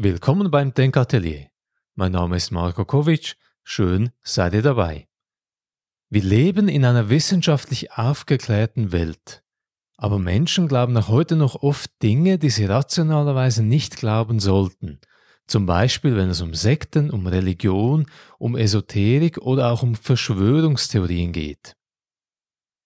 [0.00, 1.48] Willkommen beim Denkatelier.
[1.96, 3.34] Mein Name ist Marko Kovic.
[3.64, 5.08] Schön seid ihr dabei.
[6.08, 9.42] Wir leben in einer wissenschaftlich aufgeklärten Welt.
[9.96, 15.00] Aber Menschen glauben auch heute noch oft Dinge, die sie rationalerweise nicht glauben sollten.
[15.48, 18.06] Zum Beispiel, wenn es um Sekten, um Religion,
[18.38, 21.74] um Esoterik oder auch um Verschwörungstheorien geht.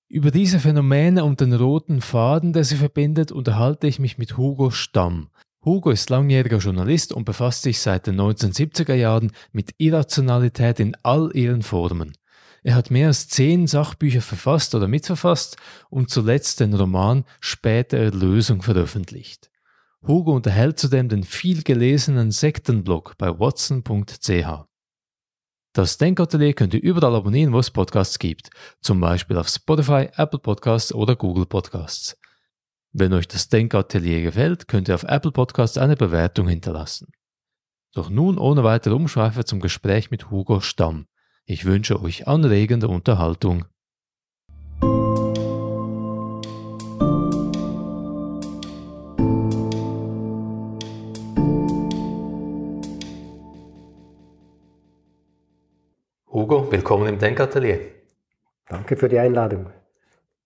[0.09, 4.71] Über diese Phänomene und den roten Faden, der sie verbindet, unterhalte ich mich mit Hugo
[4.71, 5.29] Stamm.
[5.65, 11.31] Hugo ist langjähriger Journalist und befasst sich seit den 1970er Jahren mit Irrationalität in all
[11.35, 12.15] ihren Formen.
[12.65, 15.57] Er hat mehr als zehn Sachbücher verfasst oder mitverfasst
[15.89, 19.51] und zuletzt den Roman Späte Erlösung veröffentlicht.
[20.07, 24.67] Hugo unterhält zudem den viel gelesenen Sektenblog bei watson.ch.
[25.75, 30.41] Das Denkatelier könnt ihr überall abonnieren, wo es Podcasts gibt, zum Beispiel auf Spotify, Apple
[30.41, 32.17] Podcasts oder Google Podcasts.
[32.95, 37.11] Wenn euch das Denkatelier gefällt, könnt ihr auf Apple Podcasts eine Bewertung hinterlassen.
[37.95, 41.07] Doch nun ohne weitere Umschweife zum Gespräch mit Hugo Stamm.
[41.47, 43.65] Ich wünsche euch anregende Unterhaltung.
[56.31, 57.81] Hugo, willkommen im Denkatelier.
[58.69, 59.71] Danke für die Einladung.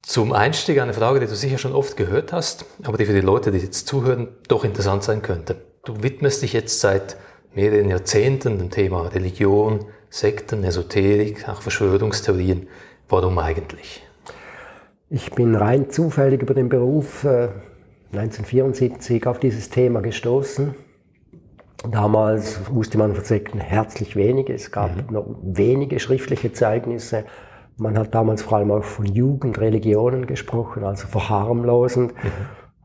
[0.06, 3.20] Zum Einstieg eine Frage, die du sicher schon oft gehört hast, aber die für die
[3.20, 5.56] Leute, die jetzt zuhören, doch interessant sein könnte.
[5.84, 7.16] Du widmest dich jetzt seit
[7.56, 12.68] mehreren Jahrzehnten dem Thema Religion, Sekten, Esoterik, auch Verschwörungstheorien.
[13.08, 14.06] Warum eigentlich?
[15.10, 17.48] Ich bin rein zufällig über den Beruf äh,
[18.12, 20.76] 1974 auf dieses Thema gestoßen.
[21.90, 24.50] Damals wusste man von Sekten herzlich wenig.
[24.50, 25.12] Es gab mhm.
[25.12, 27.24] noch wenige schriftliche Zeugnisse.
[27.78, 32.14] Man hat damals vor allem auch von Jugendreligionen gesprochen, also verharmlosend.
[32.14, 32.30] Mhm.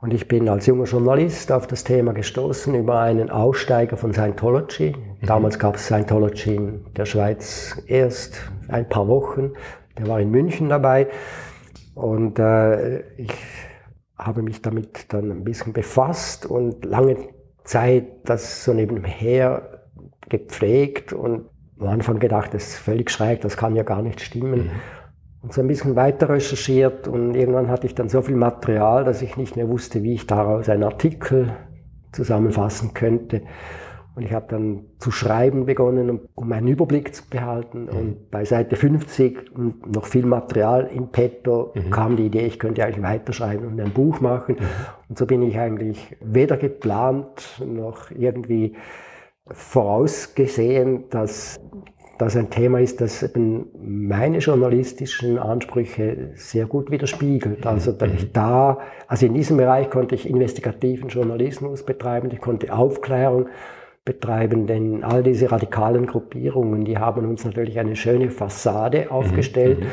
[0.02, 4.96] Und ich bin als junger Journalist auf das Thema gestoßen über einen Aussteiger von Scientology.
[4.96, 5.26] Mhm.
[5.26, 9.54] Damals gab es Scientology in der Schweiz erst ein paar Wochen.
[9.98, 11.08] Der war in München dabei.
[11.94, 13.34] Und äh, ich
[14.18, 17.18] habe mich damit dann ein bisschen befasst und lange
[17.64, 19.84] Zeit das so nebenher
[20.30, 21.50] gepflegt und
[21.82, 24.66] am Anfang gedacht, das ist völlig schräg, das kann ja gar nicht stimmen.
[24.66, 24.72] Mhm.
[25.42, 29.24] Und so ein bisschen weiter recherchiert und irgendwann hatte ich dann so viel Material, dass
[29.24, 31.54] ich nicht mehr wusste, wie ich daraus einen Artikel
[32.12, 33.42] zusammenfassen könnte.
[34.14, 37.84] Und ich habe dann zu schreiben begonnen, um einen Überblick zu behalten.
[37.84, 37.90] Mhm.
[37.90, 41.90] Und bei Seite 50 und noch viel Material in petto mhm.
[41.92, 44.58] kam die Idee, ich könnte eigentlich weiterschreiben und ein Buch machen.
[44.60, 44.66] Mhm.
[45.10, 48.76] Und so bin ich eigentlich weder geplant noch irgendwie
[49.54, 51.60] vorausgesehen, dass
[52.22, 57.66] das ein Thema ist, das eben meine journalistischen Ansprüche sehr gut widerspiegelt.
[57.66, 62.72] Also dass ich da, also in diesem Bereich konnte ich investigativen Journalismus betreiben, ich konnte
[62.74, 63.48] Aufklärung
[64.06, 69.88] betreiben, denn all diese radikalen Gruppierungen, die haben uns natürlich eine schöne Fassade aufgestellt mhm.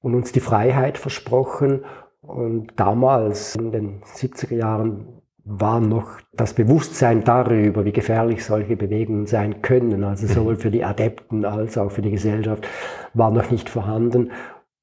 [0.00, 1.84] und uns die Freiheit versprochen.
[2.20, 9.26] Und damals, in den 70er Jahren, war noch das Bewusstsein darüber, wie gefährlich solche Bewegungen
[9.26, 12.66] sein können, also sowohl für die Adepten als auch für die Gesellschaft,
[13.12, 14.32] war noch nicht vorhanden.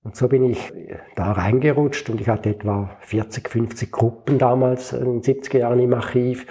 [0.04, 0.72] Und so bin ich
[1.16, 5.94] da reingerutscht und ich hatte etwa 40, 50 Gruppen damals in den 70er Jahren im
[5.94, 6.46] Archiv.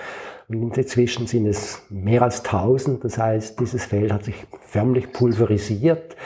[0.49, 3.05] Und inzwischen sind es mehr als 1000.
[3.05, 6.17] Das heißt, dieses Feld hat sich förmlich pulverisiert.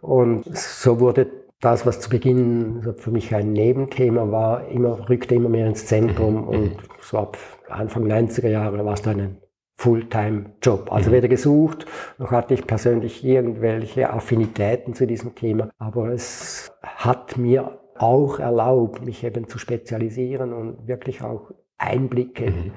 [0.00, 1.28] Und so wurde
[1.60, 6.42] das, was zu Beginn für mich ein Nebenthema war, immer, rückte immer mehr ins Zentrum
[6.42, 6.48] mhm.
[6.48, 7.36] und so ab
[7.68, 9.36] Anfang 90er Jahre war es dann ein
[9.76, 10.92] Fulltime-Job.
[10.92, 11.14] Also mhm.
[11.14, 11.86] weder gesucht,
[12.18, 19.04] noch hatte ich persönlich irgendwelche Affinitäten zu diesem Thema, aber es hat mir auch erlaubt,
[19.04, 22.72] mich eben zu spezialisieren und wirklich auch Einblicke mhm.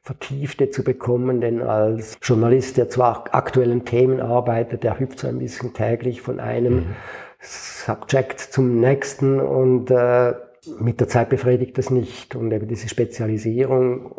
[0.00, 5.38] Vertiefte zu bekommen, denn als Journalist, der zu aktuellen Themen arbeitet, der hüpft so ein
[5.38, 6.86] bisschen täglich von einem mhm
[7.42, 10.34] Subject zum nächsten und äh,
[10.78, 12.36] mit der Zeit befriedigt es nicht.
[12.36, 14.14] Und eben diese Spezialisierung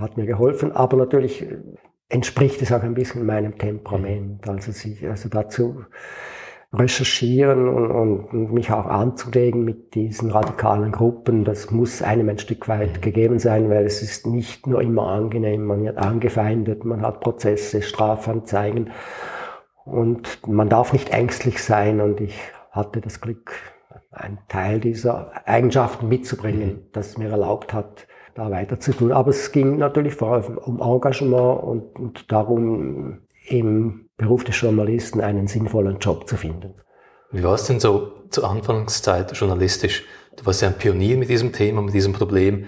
[0.00, 1.46] hat mir geholfen, aber natürlich
[2.08, 4.48] entspricht es auch ein bisschen meinem Temperament.
[4.48, 5.84] Also, sich, also dazu
[6.72, 12.38] recherchieren und, und, und mich auch anzulegen mit diesen radikalen Gruppen, das muss einem ein
[12.38, 17.02] Stück weit gegeben sein, weil es ist nicht nur immer angenehm, man wird angefeindet, man
[17.02, 18.90] hat Prozesse, Strafanzeigen
[19.84, 22.40] und man darf nicht ängstlich sein und ich
[22.72, 23.52] hatte das Glück,
[24.10, 26.86] einen Teil dieser Eigenschaften mitzubringen, mhm.
[26.92, 29.12] das mir erlaubt hat, da weiter zu tun.
[29.12, 35.20] Aber es ging natürlich vor allem um Engagement und, und darum, im Beruf des Journalisten
[35.20, 36.74] einen sinnvollen Job zu finden.
[37.30, 40.04] Wie war es denn so zur Anfangszeit journalistisch?
[40.36, 42.66] Du warst ja ein Pionier mit diesem Thema, mit diesem Problem.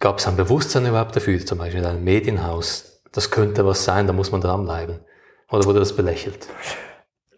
[0.00, 4.06] Gab es ein Bewusstsein überhaupt dafür, zum Beispiel in einem Medienhaus das könnte was sein,
[4.06, 5.00] da muss man dranbleiben?
[5.50, 6.48] Oder wurde das belächelt?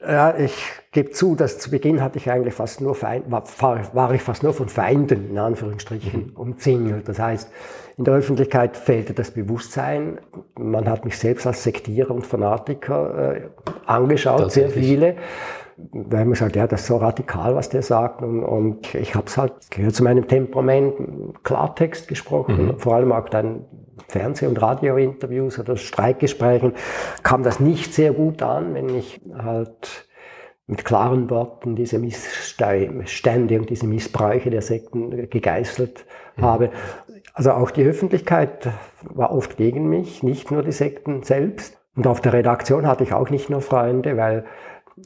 [0.06, 0.55] Ja, ich
[0.93, 3.45] gebe zu, dass zu Beginn hatte ich eigentlich fast nur Feind, war,
[3.93, 6.37] war ich fast nur von Feinden, in Anführungsstrichen, mhm.
[6.37, 7.09] umzingelt.
[7.09, 7.51] Das heißt,
[7.97, 10.19] in der Öffentlichkeit fehlte das Bewusstsein.
[10.59, 13.41] Man hat mich selbst als Sektierer und Fanatiker äh,
[13.87, 15.17] angeschaut, sehr viele.
[15.93, 18.23] Haben wir gesagt, ja, das ist so radikal, was der sagt.
[18.23, 20.95] Und, und ich habe es halt, gehört zu meinem Temperament,
[21.43, 22.79] Klartext gesprochen, mhm.
[22.79, 23.65] vor allem auch dann
[24.09, 26.75] Fernseh- und Radiointerviews oder Streikgesprächen
[27.23, 30.06] kam das nicht sehr gut an, wenn ich halt
[30.67, 36.06] mit klaren Worten diese Missstände und diese Missbräuche der Sekten gegeißelt
[36.37, 36.43] mhm.
[36.43, 36.71] habe.
[37.35, 38.69] Also auch die Öffentlichkeit
[39.03, 41.79] war oft gegen mich, nicht nur die Sekten selbst.
[41.97, 44.45] Und auf der Redaktion hatte ich auch nicht nur Freunde, weil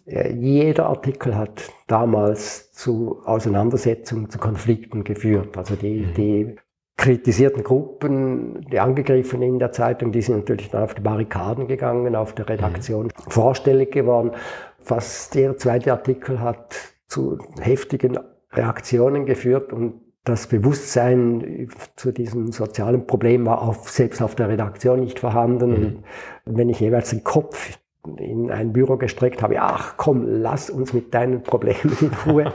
[0.06, 5.56] äh, jeder Artikel hat damals zu Auseinandersetzungen, zu Konflikten geführt.
[5.56, 6.14] Also die, mhm.
[6.14, 6.56] die
[6.98, 12.16] kritisierten Gruppen, die angegriffenen in der Zeitung, die sind natürlich dann auf die Barrikaden gegangen,
[12.16, 13.30] auf der Redaktion mhm.
[13.30, 14.32] vorstellig geworden.
[14.80, 18.18] Fast jeder zweite Artikel hat zu heftigen
[18.52, 25.00] Reaktionen geführt und das Bewusstsein zu diesem sozialen Problem war auf, selbst auf der Redaktion
[25.00, 25.70] nicht vorhanden.
[25.70, 26.04] Mhm.
[26.44, 27.78] Wenn ich jeweils den Kopf
[28.18, 32.52] in ein Büro gestreckt habe, ach komm, lass uns mit deinen Problemen in Ruhe.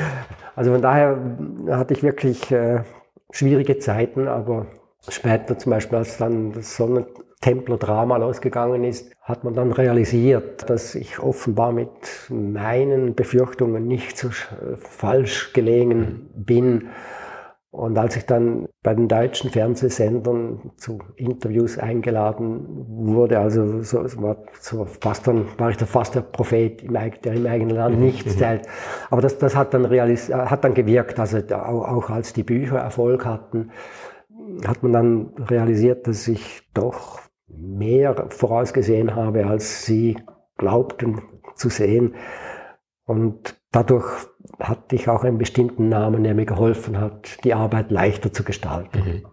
[0.56, 1.18] also von daher
[1.68, 2.80] hatte ich wirklich äh,
[3.32, 4.66] schwierige Zeiten, aber
[5.08, 11.18] später zum Beispiel, als dann das Sonnentempler-Drama losgegangen ist, hat man dann realisiert, dass ich
[11.18, 11.90] offenbar mit
[12.28, 14.30] meinen Befürchtungen nicht so
[14.76, 16.88] falsch gelegen bin.
[17.72, 24.36] Und als ich dann bei den deutschen Fernsehsendern zu Interviews eingeladen wurde, also so, war,
[24.60, 28.04] so fast dann, war ich da fast der Prophet, im, der im eigenen Land mhm.
[28.04, 28.68] nichts zählt.
[29.08, 32.76] Aber das, das hat, dann realis hat dann gewirkt, also auch, auch als die Bücher
[32.76, 33.70] Erfolg hatten,
[34.66, 40.18] hat man dann realisiert, dass ich doch mehr vorausgesehen habe, als sie
[40.58, 41.22] glaubten
[41.54, 42.16] zu sehen.
[43.06, 44.26] Und dadurch
[44.62, 48.98] hatte ich auch einen bestimmten Namen, der mir geholfen hat, die Arbeit leichter zu gestalten.
[48.98, 49.26] Mhm.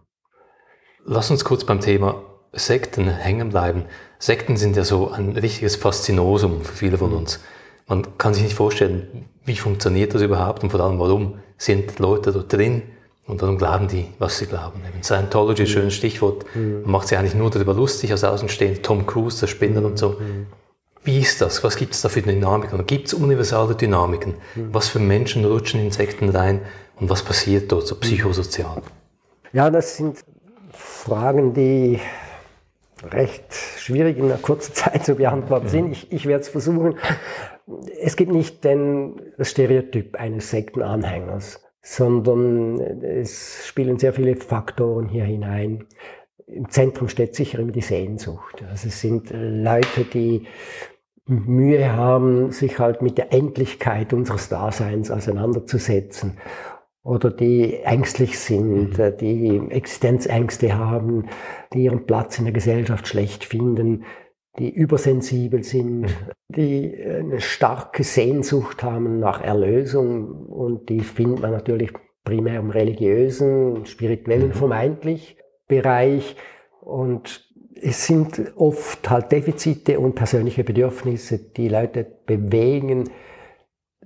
[1.06, 2.22] Lass uns kurz beim Thema
[2.52, 3.86] Sekten hängen bleiben.
[4.18, 7.40] Sekten sind ja so ein richtiges Faszinosum für viele von uns.
[7.88, 12.32] Man kann sich nicht vorstellen, wie funktioniert das überhaupt und vor allem, warum sind Leute
[12.32, 12.84] dort drin
[13.26, 14.82] und warum glauben die, was sie glauben.
[14.88, 15.68] Eben Scientology, mhm.
[15.68, 16.46] schönes Stichwort.
[16.56, 16.82] Mhm.
[16.82, 20.18] Man macht sich eigentlich nur darüber lustig als Außenstehender, Tom Cruise, der Spinner und so.
[21.04, 21.64] Wie ist das?
[21.64, 22.86] Was gibt es da für Dynamiken?
[22.86, 24.36] Gibt es universale Dynamiken?
[24.56, 24.74] Mhm.
[24.74, 26.62] Was für Menschen rutschen Insekten rein
[27.00, 28.82] und was passiert dort so psychosozial?
[29.54, 30.24] Ja, das sind
[30.74, 32.00] Fragen, die
[33.04, 35.92] recht schwierig in einer kurzen Zeit zu beantworten sind.
[35.92, 36.98] Ich, ich werde es versuchen.
[38.02, 45.24] Es gibt nicht den, das Stereotyp eines Sektenanhängers, sondern es spielen sehr viele Faktoren hier
[45.24, 45.86] hinein.
[46.52, 48.64] Im Zentrum steht sicher immer die Sehnsucht.
[48.70, 50.48] Also es sind Leute, die
[51.26, 56.38] Mühe haben, sich halt mit der Endlichkeit unseres Daseins auseinanderzusetzen
[57.04, 59.18] oder die ängstlich sind, mhm.
[59.20, 61.28] die Existenzängste haben,
[61.74, 64.04] die ihren Platz in der Gesellschaft schlecht finden,
[64.58, 66.08] die übersensibel sind, mhm.
[66.50, 71.94] die eine starke Sehnsucht haben nach Erlösung und die findet man natürlich
[72.24, 74.54] primär im religiösen, spirituellen mhm.
[74.54, 75.39] vermeintlich
[75.70, 76.36] Bereich
[76.82, 77.48] und
[77.82, 83.10] es sind oft halt Defizite und persönliche Bedürfnisse, die Leute bewegen,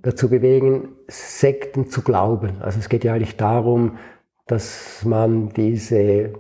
[0.03, 2.61] dazu bewegen, Sekten zu glauben.
[2.61, 3.97] Also es geht ja eigentlich darum,
[4.45, 6.33] dass man diese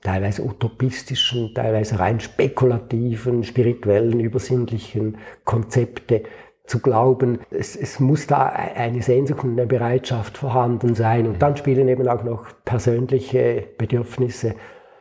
[0.00, 6.24] teilweise utopistischen, teilweise rein spekulativen, spirituellen, übersinnlichen Konzepte
[6.72, 7.40] zu glauben.
[7.50, 11.26] Es, es muss da eine Sehnsucht und eine Bereitschaft vorhanden sein.
[11.26, 14.54] Und dann spielen eben auch noch persönliche Bedürfnisse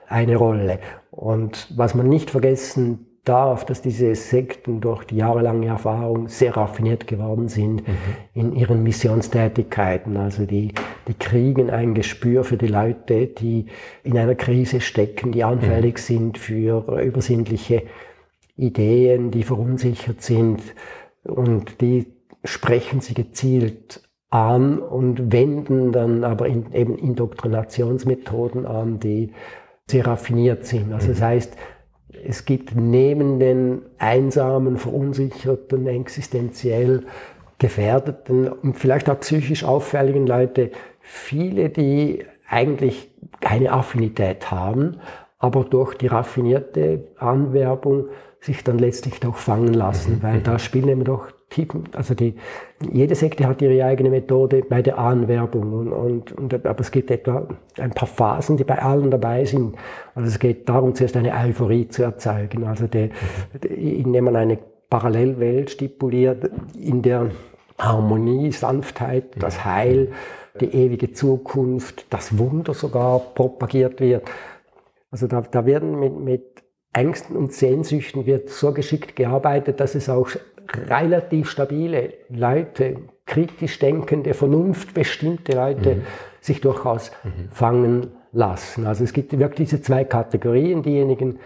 [0.05, 0.79] eine Rolle.
[1.11, 7.07] Und was man nicht vergessen darf, dass diese Sekten durch die jahrelange Erfahrung sehr raffiniert
[7.07, 7.93] geworden sind mhm.
[8.33, 10.17] in ihren Missionstätigkeiten.
[10.17, 10.73] Also die,
[11.07, 13.67] die kriegen ein Gespür für die Leute, die
[14.03, 15.99] in einer Krise stecken, die anfällig mhm.
[15.99, 17.83] sind für übersinnliche
[18.57, 20.61] Ideen, die verunsichert sind
[21.23, 22.07] und die
[22.43, 29.33] sprechen sie gezielt an und wenden dann aber in, eben Indoktrinationsmethoden an, die
[29.87, 30.93] sehr raffiniert sind.
[30.93, 31.25] Also das mhm.
[31.25, 31.57] heißt,
[32.25, 37.05] es gibt neben den einsamen, verunsicherten, existenziell
[37.57, 44.97] gefährdeten und vielleicht auch psychisch auffälligen Leute viele, die eigentlich keine Affinität haben,
[45.39, 48.07] aber durch die raffinierte Anwerbung
[48.41, 50.23] sich dann letztlich doch fangen lassen, mhm.
[50.23, 52.35] weil da spielen eben doch tiefen, also die,
[52.91, 57.11] jede Sekte hat ihre eigene Methode bei der Anwerbung und, und, und, aber es gibt
[57.11, 59.75] etwa ein paar Phasen, die bei allen dabei sind.
[60.15, 63.11] Also es geht darum, zuerst eine Euphorie zu erzeugen, also die,
[63.69, 64.57] indem man eine
[64.89, 67.29] Parallelwelt stipuliert, in der
[67.77, 70.11] Harmonie, Sanftheit, das Heil,
[70.59, 74.29] die ewige Zukunft, das Wunder sogar propagiert wird.
[75.11, 76.50] Also da, da werden mit, mit
[76.93, 80.29] Ängsten und Sehnsüchten wird so geschickt gearbeitet, dass es auch
[80.89, 86.01] relativ stabile Leute, kritisch denkende, vernunftbestimmte Leute mhm.
[86.41, 87.49] sich durchaus mhm.
[87.51, 88.85] fangen lassen.
[88.85, 91.39] Also es gibt wirklich diese zwei Kategorien, diejenigen,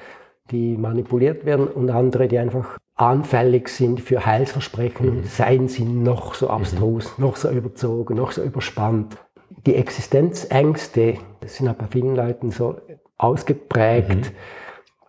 [0.52, 5.24] die manipuliert werden und andere, die einfach anfällig sind für Heilsversprechen, mhm.
[5.24, 7.26] seien sie noch so abstrus, mhm.
[7.26, 9.18] noch so überzogen, noch so überspannt.
[9.66, 12.78] Die Existenzängste sind aber bei vielen Leuten so
[13.18, 14.32] ausgeprägt, mhm.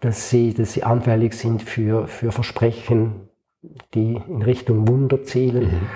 [0.01, 3.29] Dass, sie, dass sie anfällig sind für, für Versprechen,
[3.95, 5.89] die in Richtung Wunder zielen.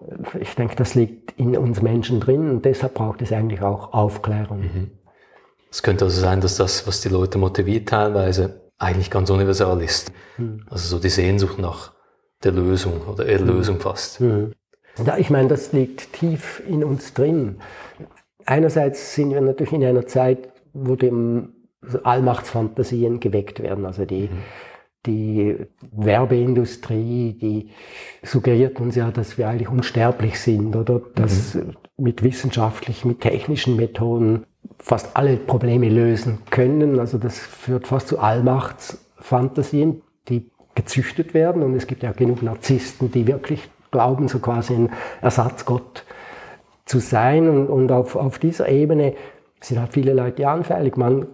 [0.00, 0.40] Mhm.
[0.40, 4.60] Ich denke, das liegt in uns Menschen drin und deshalb braucht es eigentlich auch Aufklärung.
[4.60, 4.90] Mhm.
[5.70, 10.12] Es könnte also sein, dass das, was die Leute motiviert teilweise, eigentlich ganz universal ist.
[10.36, 10.64] Mhm.
[10.68, 11.92] Also so die Sehnsucht nach
[12.42, 13.80] der Lösung oder Erlösung mhm.
[13.80, 14.20] fast.
[14.20, 14.52] Mhm.
[15.04, 17.58] Ja, ich meine, das liegt tief in uns drin.
[18.46, 21.63] Einerseits sind wir natürlich in einer Zeit, wo dem
[22.02, 23.86] Allmachtsfantasien geweckt werden.
[23.86, 24.38] Also die, mhm.
[25.06, 25.56] die
[25.92, 27.70] Werbeindustrie, die
[28.22, 31.76] suggeriert uns ja, dass wir eigentlich unsterblich sind oder dass mhm.
[31.96, 34.46] mit wissenschaftlichen, mit technischen Methoden
[34.78, 36.98] fast alle Probleme lösen können.
[36.98, 41.62] Also das führt fast zu Allmachtsfantasien, die gezüchtet werden.
[41.62, 46.04] Und es gibt ja genug Narzissten, die wirklich glauben, so quasi ein Ersatzgott
[46.84, 47.48] zu sein.
[47.48, 49.14] Und, und auf, auf dieser Ebene
[49.60, 50.96] sind halt viele Leute anfällig.
[50.96, 51.26] Man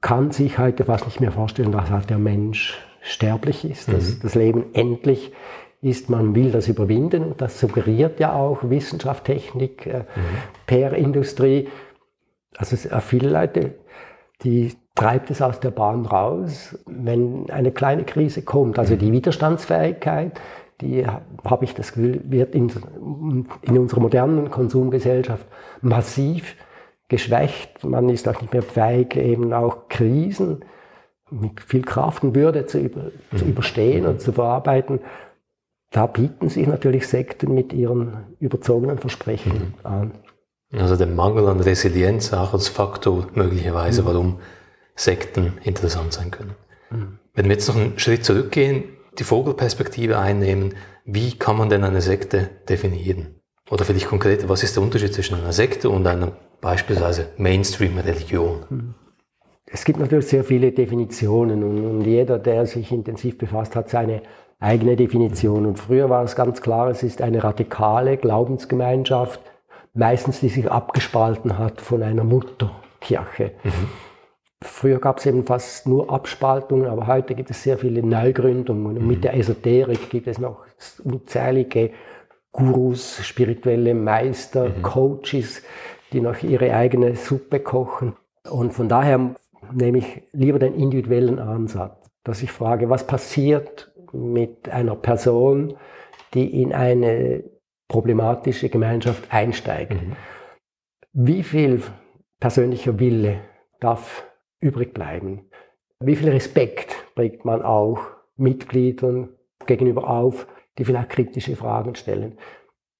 [0.00, 4.20] kann sich heute fast nicht mehr vorstellen, dass halt der Mensch sterblich ist, dass mhm.
[4.22, 5.32] das Leben endlich
[5.80, 6.10] ist.
[6.10, 10.04] Man will das überwinden und das suggeriert ja auch Wissenschaft, Technik, äh, mhm.
[10.66, 11.68] PR-Industrie.
[12.56, 13.74] Also viele Leute,
[14.42, 18.78] die treibt es aus der Bahn raus, wenn eine kleine Krise kommt.
[18.78, 20.40] Also die Widerstandsfähigkeit,
[20.80, 22.70] die habe ich das Gefühl, wird in,
[23.62, 25.46] in unserer modernen Konsumgesellschaft
[25.82, 26.56] massiv
[27.08, 27.84] geschwächt.
[27.84, 30.64] Man ist auch nicht mehr fähig, eben auch Krisen
[31.30, 33.50] mit viel Kraft und Würde zu, über, zu mhm.
[33.50, 35.00] überstehen und zu verarbeiten.
[35.90, 39.86] Da bieten sich natürlich Sekten mit ihren überzogenen Versprechen mhm.
[39.86, 40.12] an.
[40.72, 44.06] Also der Mangel an Resilienz auch als Faktor möglicherweise, mhm.
[44.06, 44.40] warum
[44.94, 46.54] Sekten interessant sein können.
[46.90, 47.18] Mhm.
[47.34, 48.84] Wenn wir jetzt noch einen Schritt zurückgehen,
[49.18, 50.74] die Vogelperspektive einnehmen,
[51.04, 53.40] wie kann man denn eine Sekte definieren?
[53.70, 58.64] Oder vielleicht konkret, was ist der Unterschied zwischen einer Sekte und einer beispielsweise Mainstream-Religion?
[58.68, 58.94] Mhm.
[59.70, 64.22] Es gibt natürlich sehr viele Definitionen und, und, jeder, der sich intensiv befasst hat, seine
[64.60, 65.66] eigene Definition.
[65.66, 69.40] Und früher war es ganz klar, es ist eine radikale Glaubensgemeinschaft,
[69.94, 73.52] meistens die sich abgespalten hat von einer Mutterkirche.
[73.62, 73.88] Mhm.
[74.62, 78.98] Früher gab es eben fast nur Abspaltungen, aber heute gibt es sehr viele Neugründungen.
[78.98, 79.22] Und mit mhm.
[79.22, 80.64] der Esoterik gibt es noch
[81.04, 81.90] unzählige
[82.50, 84.82] Gurus, spirituelle Meister, mhm.
[84.82, 85.62] Coaches,
[86.12, 88.14] die noch ihre eigene Suppe kochen.
[88.48, 89.34] Und von daher
[89.72, 95.74] nehme ich lieber den individuellen Ansatz, dass ich frage, was passiert mit einer Person,
[96.34, 97.44] die in eine
[97.88, 99.94] problematische Gemeinschaft einsteigt.
[99.94, 100.16] Mhm.
[101.12, 101.82] Wie viel
[102.38, 103.40] persönlicher Wille
[103.80, 104.24] darf
[104.60, 105.50] übrig bleiben?
[106.00, 108.00] Wie viel Respekt bringt man auch
[108.36, 109.30] Mitgliedern
[109.66, 110.46] gegenüber auf,
[110.76, 112.38] die vielleicht kritische Fragen stellen?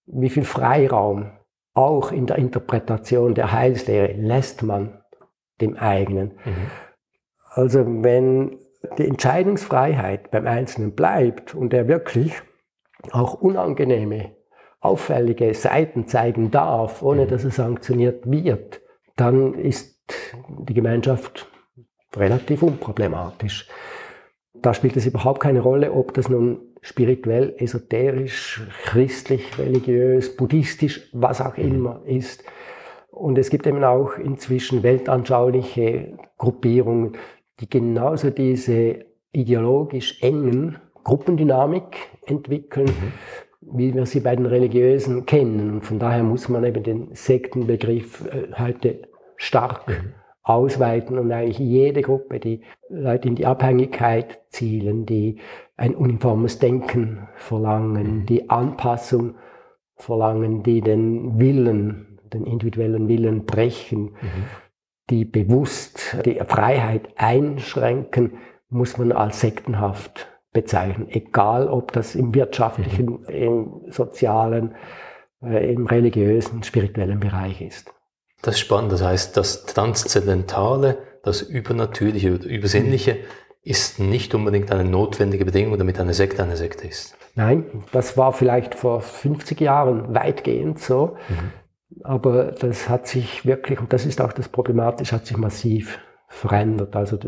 [0.06, 1.30] Wie viel Freiraum
[1.78, 5.00] auch in der Interpretation der Heilslehre lässt man
[5.60, 6.32] dem eigenen?
[6.44, 6.70] Mhm.
[7.50, 8.58] Also wenn
[8.98, 12.34] die Entscheidungsfreiheit beim Einzelnen bleibt und er wirklich
[13.12, 14.32] auch unangenehme
[14.80, 17.28] auffällige Seiten zeigen darf, ohne mhm.
[17.28, 18.80] dass er sanktioniert wird,
[19.16, 19.98] dann ist
[20.48, 21.48] die Gemeinschaft
[22.16, 23.68] relativ unproblematisch.
[24.54, 31.40] Da spielt es überhaupt keine Rolle, ob das nun spirituell, esoterisch, christlich, religiös, buddhistisch, was
[31.40, 31.64] auch mhm.
[31.64, 32.44] immer ist.
[33.10, 37.16] Und es gibt eben auch inzwischen weltanschauliche Gruppierungen,
[37.60, 43.12] die genauso diese ideologisch engen Gruppendynamik entwickeln, mhm
[43.60, 45.74] wie wir sie bei den Religiösen kennen.
[45.74, 49.02] Und von daher muss man eben den Sektenbegriff äh, heute
[49.36, 50.14] stark mhm.
[50.48, 55.38] Ausweiten und eigentlich jede Gruppe, die Leute in die Abhängigkeit zielen, die
[55.76, 58.26] ein uniformes Denken verlangen, mhm.
[58.26, 59.34] die Anpassung
[59.96, 64.44] verlangen, die den Willen, den individuellen Willen brechen, mhm.
[65.10, 68.38] die bewusst die Freiheit einschränken,
[68.70, 71.08] muss man als sektenhaft bezeichnen.
[71.10, 73.28] Egal, ob das im wirtschaftlichen, mhm.
[73.28, 74.74] im sozialen,
[75.42, 77.92] äh, im religiösen, spirituellen Bereich ist.
[78.42, 78.92] Das ist spannend.
[78.92, 83.18] Das heißt, das Transzendentale, das Übernatürliche oder Übersinnliche
[83.62, 87.16] ist nicht unbedingt eine notwendige Bedingung, damit eine Sekte eine Sekte ist.
[87.34, 91.16] Nein, das war vielleicht vor 50 Jahren weitgehend so.
[91.28, 92.04] Mhm.
[92.04, 96.94] Aber das hat sich wirklich, und das ist auch das Problematische, hat sich massiv verändert.
[96.94, 97.18] Also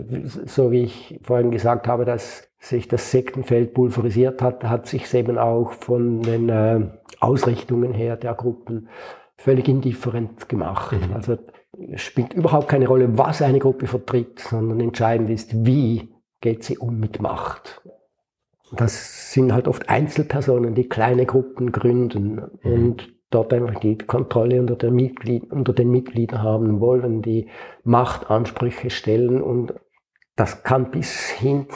[0.46, 5.38] so wie ich vorhin gesagt habe, dass sich das Sektenfeld pulverisiert hat, hat sich eben
[5.38, 6.80] auch von den äh,
[7.18, 8.88] Ausrichtungen her der Gruppen
[9.40, 10.92] völlig indifferent gemacht.
[10.92, 11.14] Mhm.
[11.14, 11.38] Also
[11.92, 16.78] es spielt überhaupt keine Rolle, was eine Gruppe vertritt, sondern entscheidend ist, wie geht sie
[16.78, 17.82] um mit Macht.
[18.72, 22.72] Das sind halt oft Einzelpersonen, die kleine Gruppen gründen mhm.
[22.72, 27.48] und dort einfach die Kontrolle unter, der Mitglied, unter den Mitgliedern haben wollen, die
[27.82, 29.74] Machtansprüche stellen und
[30.36, 31.66] das kann bis hin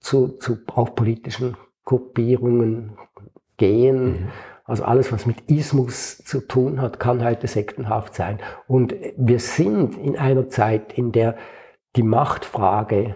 [0.00, 2.96] zu, zu auch politischen Gruppierungen
[3.56, 4.04] gehen.
[4.04, 4.28] Mhm.
[4.68, 8.38] Also alles, was mit Ismus zu tun hat, kann heute sektenhaft sein.
[8.66, 11.36] Und wir sind in einer Zeit, in der
[11.96, 13.14] die Machtfrage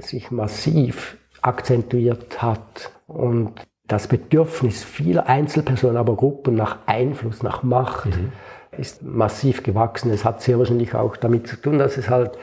[0.00, 3.52] sich massiv akzentuiert hat und
[3.86, 8.32] das Bedürfnis vieler Einzelpersonen, aber Gruppen nach Einfluss, nach Macht mhm.
[8.76, 10.10] ist massiv gewachsen.
[10.10, 12.36] Es hat sehr wahrscheinlich auch damit zu tun, dass es halt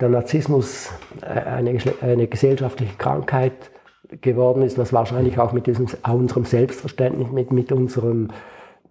[0.00, 0.90] der Narzissmus
[1.22, 3.72] eine, eine gesellschaftliche Krankheit
[4.20, 8.28] geworden ist, was wahrscheinlich auch mit diesem, unserem Selbstverständnis, mit, mit, unserem,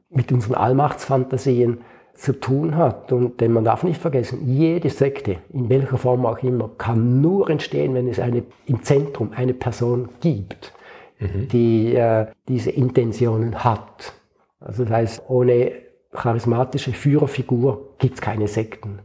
[0.09, 1.79] mit unseren Allmachtsfantasien
[2.13, 3.11] zu tun hat.
[3.11, 7.49] Und denn man darf nicht vergessen, jede Sekte, in welcher Form auch immer, kann nur
[7.49, 10.73] entstehen, wenn es eine, im Zentrum eine Person gibt,
[11.19, 11.47] mhm.
[11.47, 14.13] die äh, diese Intentionen hat.
[14.59, 15.71] Also das heißt, ohne
[16.13, 18.99] charismatische Führerfigur gibt es keine Sekten.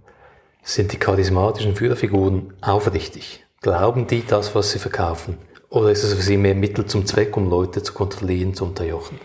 [0.63, 3.45] Sind die charismatischen Führerfiguren aufrichtig?
[3.61, 5.37] Glauben die das, was sie verkaufen?
[5.69, 9.19] Oder ist es für Sie mehr Mittel zum Zweck, um Leute zu kontrollieren, zu unterjochen?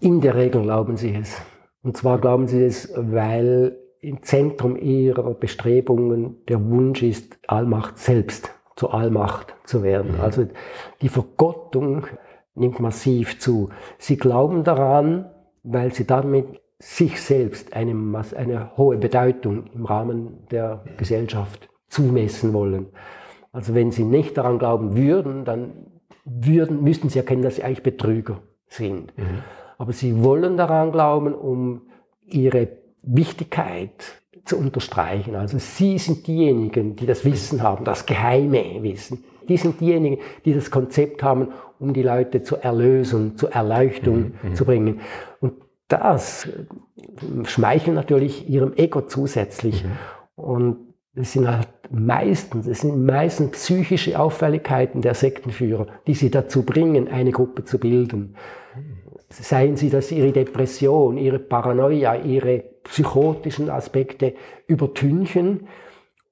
[0.00, 1.36] In der Regel glauben sie es.
[1.82, 8.52] Und zwar glauben sie es, weil im Zentrum ihrer Bestrebungen der Wunsch ist, Allmacht selbst
[8.76, 10.14] zur Allmacht zu werden.
[10.14, 10.20] Mhm.
[10.20, 10.46] Also
[11.02, 12.06] die Vergottung
[12.54, 13.70] nimmt massiv zu.
[13.98, 15.30] Sie glauben daran,
[15.64, 22.86] weil sie damit sich selbst eine, eine hohe Bedeutung im Rahmen der Gesellschaft zumessen wollen.
[23.52, 25.72] Also wenn sie nicht daran glauben würden, dann
[26.24, 29.16] würden, müssten sie erkennen, dass sie eigentlich Betrüger sind.
[29.16, 29.42] Mhm.
[29.78, 31.82] Aber sie wollen daran glauben, um
[32.26, 32.68] ihre
[33.02, 35.36] Wichtigkeit zu unterstreichen.
[35.36, 39.24] Also sie sind diejenigen, die das Wissen haben, das geheime Wissen.
[39.48, 44.54] Die sind diejenigen, die das Konzept haben, um die Leute zur Erlösung, zur Erleuchtung mhm.
[44.54, 45.00] zu bringen.
[45.40, 45.54] Und
[45.86, 46.48] das
[47.44, 49.84] schmeichelt natürlich ihrem Ego zusätzlich.
[49.84, 49.90] Mhm.
[50.36, 50.76] Und
[51.20, 57.08] es sind halt meistens, es sind meistens psychische Auffälligkeiten der Sektenführer, die sie dazu bringen,
[57.08, 58.34] eine Gruppe zu bilden.
[59.30, 64.34] Seien sie das ihre Depression, ihre Paranoia, ihre psychotischen Aspekte
[64.66, 65.68] übertünchen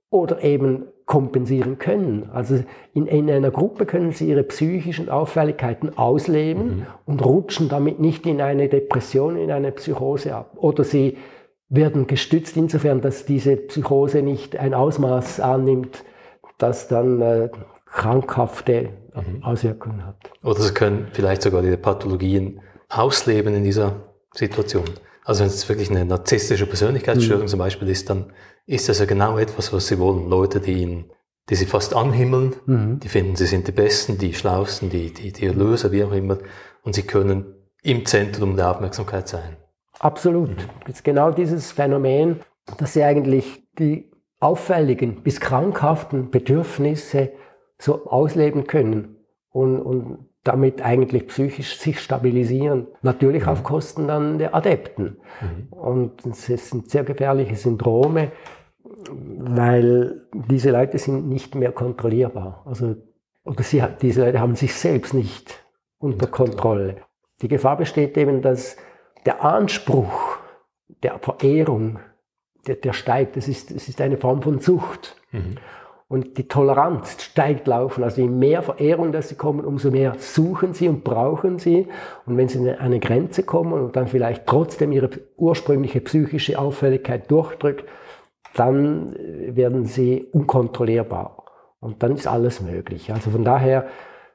[0.08, 2.30] oder eben kompensieren können.
[2.32, 6.86] Also in, in, einer Gruppe können sie ihre psychischen Auffälligkeiten ausleben mhm.
[7.04, 10.52] und rutschen damit nicht in eine Depression, in eine Psychose ab.
[10.56, 11.16] Oder sie
[11.68, 16.04] werden gestützt insofern, dass diese Psychose nicht ein Ausmaß annimmt,
[16.58, 17.50] das dann äh,
[17.86, 19.42] krankhafte mhm.
[19.42, 20.16] Auswirkungen hat.
[20.42, 24.84] Oder sie können vielleicht sogar diese Pathologien ausleben in dieser Situation.
[25.24, 27.48] Also wenn es wirklich eine narzisstische Persönlichkeitsstörung mhm.
[27.48, 28.32] zum Beispiel ist, dann
[28.66, 30.28] ist das ja genau etwas, was sie wollen.
[30.28, 31.10] Leute, die ihn,
[31.50, 33.00] die sie fast anhimmeln, mhm.
[33.00, 36.38] die finden, sie sind die Besten, die Schlausten, die, die, die Erlöser, wie auch immer.
[36.82, 39.56] Und sie können im Zentrum der Aufmerksamkeit sein.
[39.98, 40.68] Absolut.
[40.86, 42.40] Das ist genau dieses Phänomen,
[42.78, 47.32] dass sie eigentlich die auffälligen bis krankhaften Bedürfnisse
[47.78, 49.16] so ausleben können
[49.50, 52.86] und, und damit eigentlich psychisch sich stabilisieren.
[53.02, 53.48] Natürlich mhm.
[53.48, 55.18] auf Kosten dann der Adepten.
[55.40, 55.72] Mhm.
[55.72, 58.30] Und es sind sehr gefährliche Syndrome,
[59.10, 62.62] weil diese Leute sind nicht mehr kontrollierbar.
[62.64, 62.96] Also,
[63.44, 65.64] oder sie, diese Leute haben sich selbst nicht
[65.98, 66.96] unter Kontrolle.
[67.42, 68.76] Die Gefahr besteht eben, dass
[69.26, 70.38] der Anspruch
[71.02, 71.98] der Verehrung,
[72.66, 73.36] der, der steigt.
[73.36, 75.16] Das ist, das ist eine Form von Sucht.
[75.32, 75.56] Mhm.
[76.08, 78.04] Und die Toleranz steigt laufen.
[78.04, 81.88] Also je mehr Verehrung dass sie kommen, umso mehr suchen sie und brauchen sie.
[82.26, 87.28] Und wenn sie an eine Grenze kommen und dann vielleicht trotzdem ihre ursprüngliche psychische Auffälligkeit
[87.30, 87.84] durchdrückt,
[88.54, 91.44] dann werden sie unkontrollierbar.
[91.80, 93.12] Und dann ist alles möglich.
[93.12, 93.88] Also von daher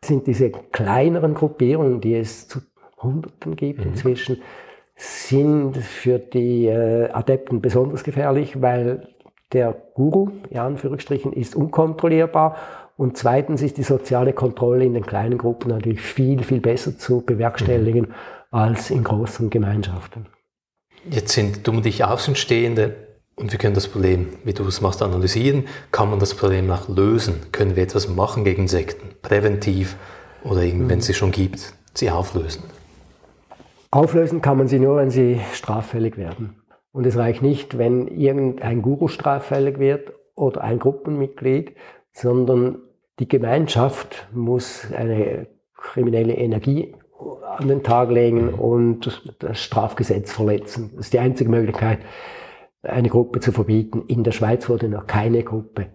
[0.03, 2.59] sind diese kleineren Gruppierungen, die es zu
[3.01, 3.91] Hunderten gibt mhm.
[3.91, 4.41] inzwischen,
[5.01, 9.07] sind für die äh, Adepten besonders gefährlich, weil
[9.51, 12.55] der Guru, in Anführungsstrichen, ist unkontrollierbar.
[12.97, 17.21] Und zweitens ist die soziale Kontrolle in den kleinen Gruppen natürlich viel, viel besser zu
[17.21, 18.13] bewerkstelligen mhm.
[18.51, 20.27] als in großen Gemeinschaften.
[21.09, 22.95] Jetzt sind du und ich Außenstehende
[23.35, 25.65] und wir können das Problem, wie du es machst, analysieren.
[25.91, 27.39] Kann man das Problem auch lösen?
[27.51, 29.15] Können wir etwas machen gegen Sekten?
[29.23, 29.95] Präventiv
[30.43, 32.61] oder eben, wenn es sie schon gibt, sie auflösen?
[33.91, 36.61] Auflösen kann man sie nur, wenn sie straffällig werden.
[36.93, 41.75] Und es reicht nicht, wenn irgendein Guru straffällig wird oder ein Gruppenmitglied,
[42.13, 42.79] sondern
[43.19, 46.95] die Gemeinschaft muss eine kriminelle Energie
[47.57, 48.59] an den Tag legen mhm.
[48.59, 50.91] und das Strafgesetz verletzen.
[50.95, 51.99] Das ist die einzige Möglichkeit,
[52.81, 54.05] eine Gruppe zu verbieten.
[54.07, 55.87] In der Schweiz wurde noch keine Gruppe.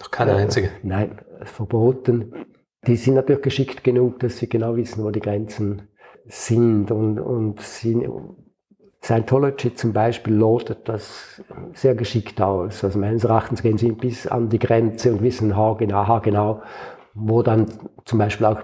[0.00, 0.70] Noch keine äh, einzige?
[0.82, 2.34] Nein, verboten.
[2.86, 5.88] Die sind natürlich geschickt genug, dass sie genau wissen, wo die Grenzen
[6.26, 8.08] sind und, und sie,
[9.02, 11.42] Scientology zum Beispiel lotet das
[11.74, 12.82] sehr geschickt aus.
[12.82, 16.62] Also meines Erachtens gehen sie bis an die Grenze und wissen haargenau, haargenau,
[17.12, 17.66] wo dann
[18.04, 18.62] zum Beispiel auch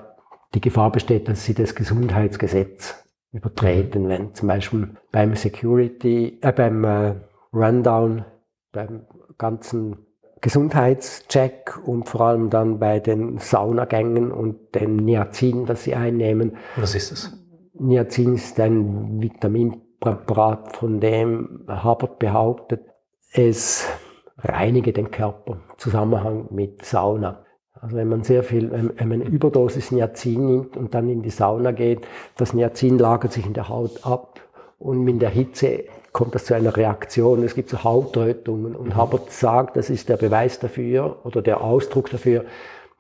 [0.54, 6.84] die Gefahr besteht, dass sie das Gesundheitsgesetz übertreten, wenn zum Beispiel beim Security, äh, beim
[6.84, 7.14] äh,
[7.52, 8.24] Rundown,
[8.72, 9.06] beim
[9.38, 9.98] ganzen
[10.40, 16.56] Gesundheitscheck und vor allem dann bei den Saunagängen und dem Niacin, das sie einnehmen.
[16.76, 17.39] Was ist das?
[17.80, 22.82] Niacin ist ein Vitaminpräparat, von dem Hubbard behauptet,
[23.32, 23.86] es
[24.38, 27.44] reinige den Körper im Zusammenhang mit Sauna.
[27.80, 31.30] Also wenn man sehr viel, wenn, man eine Überdosis Niacin nimmt und dann in die
[31.30, 34.40] Sauna geht, das Niacin lagert sich in der Haut ab
[34.78, 37.42] und mit der Hitze kommt das zu einer Reaktion.
[37.44, 42.10] Es gibt so Hautrötungen und Hubbard sagt, das ist der Beweis dafür oder der Ausdruck
[42.10, 42.44] dafür,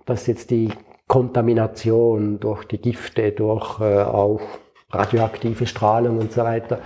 [0.06, 0.70] dass jetzt die
[1.06, 4.40] Kontamination durch die Gifte, durch äh, auch
[4.90, 6.80] radioaktive Strahlung und so weiter,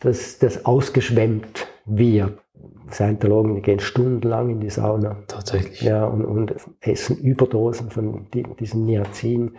[0.00, 2.38] dass das ausgeschwemmt wird.
[2.90, 5.18] Scientologen, gehen stundenlang in die Sauna.
[5.26, 5.82] Tatsächlich.
[5.82, 9.56] Ja, und, und essen Überdosen von die, diesem Niacin.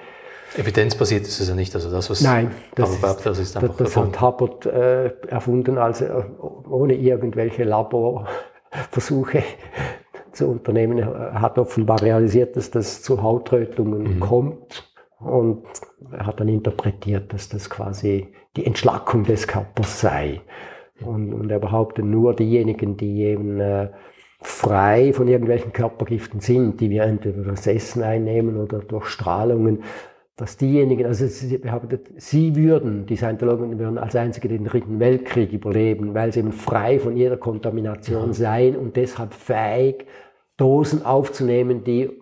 [0.57, 3.93] Evidenzbasiert ist es ja nicht, also das, was Nein, das, ist, das ist einfach das,
[3.93, 6.05] das hat Hubbard äh, erfunden, also
[6.67, 9.43] ohne irgendwelche Laborversuche
[10.31, 10.97] zu unternehmen.
[10.97, 14.19] Er hat offenbar realisiert, dass das zu Hautrötungen mhm.
[14.19, 14.88] kommt
[15.19, 15.63] und
[16.11, 20.41] er hat dann interpretiert, dass das quasi die Entschlackung des Körpers sei.
[21.01, 23.89] Und, und er behauptet nur diejenigen, die eben äh,
[24.41, 29.83] frei von irgendwelchen Körpergiften sind, die wir entweder durch Essen einnehmen oder durch Strahlungen,
[30.37, 35.51] dass diejenigen, also sie behauptet, sie würden, die Scientologen würden als einzige den dritten Weltkrieg
[35.51, 40.05] überleben, weil sie eben frei von jeder Kontamination seien und deshalb fähig,
[40.55, 42.18] Dosen aufzunehmen, die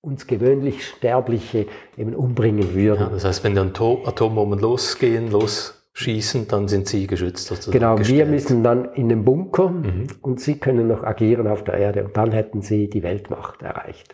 [0.00, 3.00] uns gewöhnlich Sterbliche eben umbringen würden.
[3.02, 7.46] Ja, das heißt, wenn die Atombomben losgehen, losschießen, dann sind sie geschützt.
[7.46, 8.18] Sozusagen genau, gestellt.
[8.18, 10.06] wir müssen dann in den Bunker mhm.
[10.22, 14.12] und sie können noch agieren auf der Erde und dann hätten sie die Weltmacht erreicht.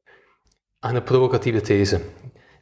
[0.80, 2.00] Eine provokative These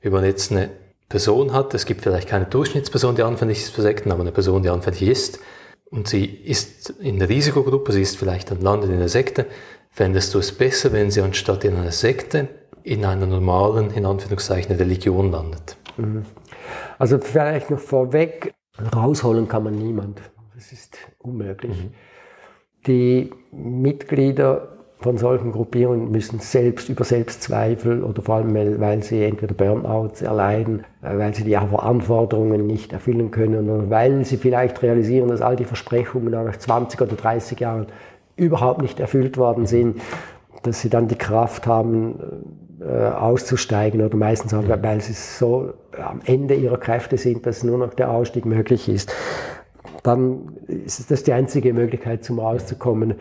[0.03, 0.71] wenn man jetzt eine
[1.09, 4.63] Person hat, es gibt vielleicht keine Durchschnittsperson, die anfällig ist für Sekten, aber eine Person,
[4.63, 5.41] die anfällig ist,
[5.91, 9.47] und sie ist in der Risikogruppe, sie ist vielleicht dann landet in der Sekte,
[9.90, 12.48] fändest du es besser, wenn sie anstatt in einer Sekte
[12.83, 15.76] in einer normalen, in Anführungszeichen, Religion landet?
[15.96, 16.24] Mhm.
[16.98, 18.55] Also vielleicht noch vorweg,
[18.94, 20.20] rausholen kann man niemand.
[20.55, 21.85] Das ist unmöglich.
[21.85, 21.90] Mhm.
[22.87, 24.68] Die Mitglieder
[25.00, 30.85] von solchen Gruppierungen müssen selbst über Selbstzweifel oder vor allem, weil sie entweder Burnouts erleiden,
[31.03, 35.57] äh, weil sie die Anforderungen nicht erfüllen können oder weil sie vielleicht realisieren, dass all
[35.57, 37.87] die Versprechungen nach 20 oder 30 Jahren
[38.40, 40.00] überhaupt nicht erfüllt worden sind,
[40.62, 42.18] dass sie dann die Kraft haben,
[42.81, 47.79] äh, auszusteigen oder meistens auch, weil sie so am Ende ihrer Kräfte sind, dass nur
[47.79, 49.14] noch der Ausstieg möglich ist.
[50.03, 53.16] Dann ist das die einzige Möglichkeit, zum Rauszukommen.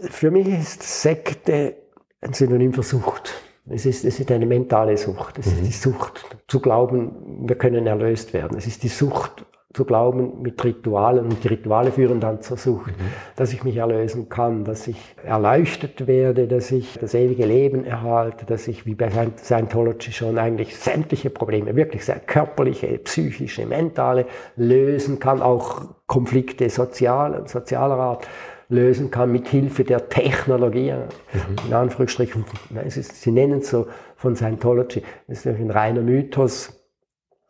[0.00, 1.74] Für mich ist Sekte
[2.20, 3.34] ein Synonym für Sucht.
[3.68, 5.38] Es ist, es ist eine mentale Sucht.
[5.38, 5.52] Es mhm.
[5.52, 8.56] ist die Sucht zu glauben, wir können erlöst werden.
[8.56, 9.44] Es ist die Sucht
[9.78, 13.12] zu glauben mit Ritualen und die Rituale führen dann zur Sucht, mhm.
[13.36, 18.44] dass ich mich erlösen kann, dass ich erleuchtet werde, dass ich das ewige Leben erhalte,
[18.44, 25.20] dass ich wie bei Scientology schon eigentlich sämtliche Probleme, wirklich sehr körperliche, psychische, mentale lösen
[25.20, 28.26] kann, auch Konflikte sozial, sozialer Art
[28.68, 30.90] lösen kann mit Hilfe der Technologie.
[30.90, 31.68] Mhm.
[31.68, 32.44] In Anführungsstrichen,
[32.84, 33.86] ist, sie nennen es so
[34.16, 35.04] von Scientology.
[35.28, 36.74] Das ist ein reiner Mythos.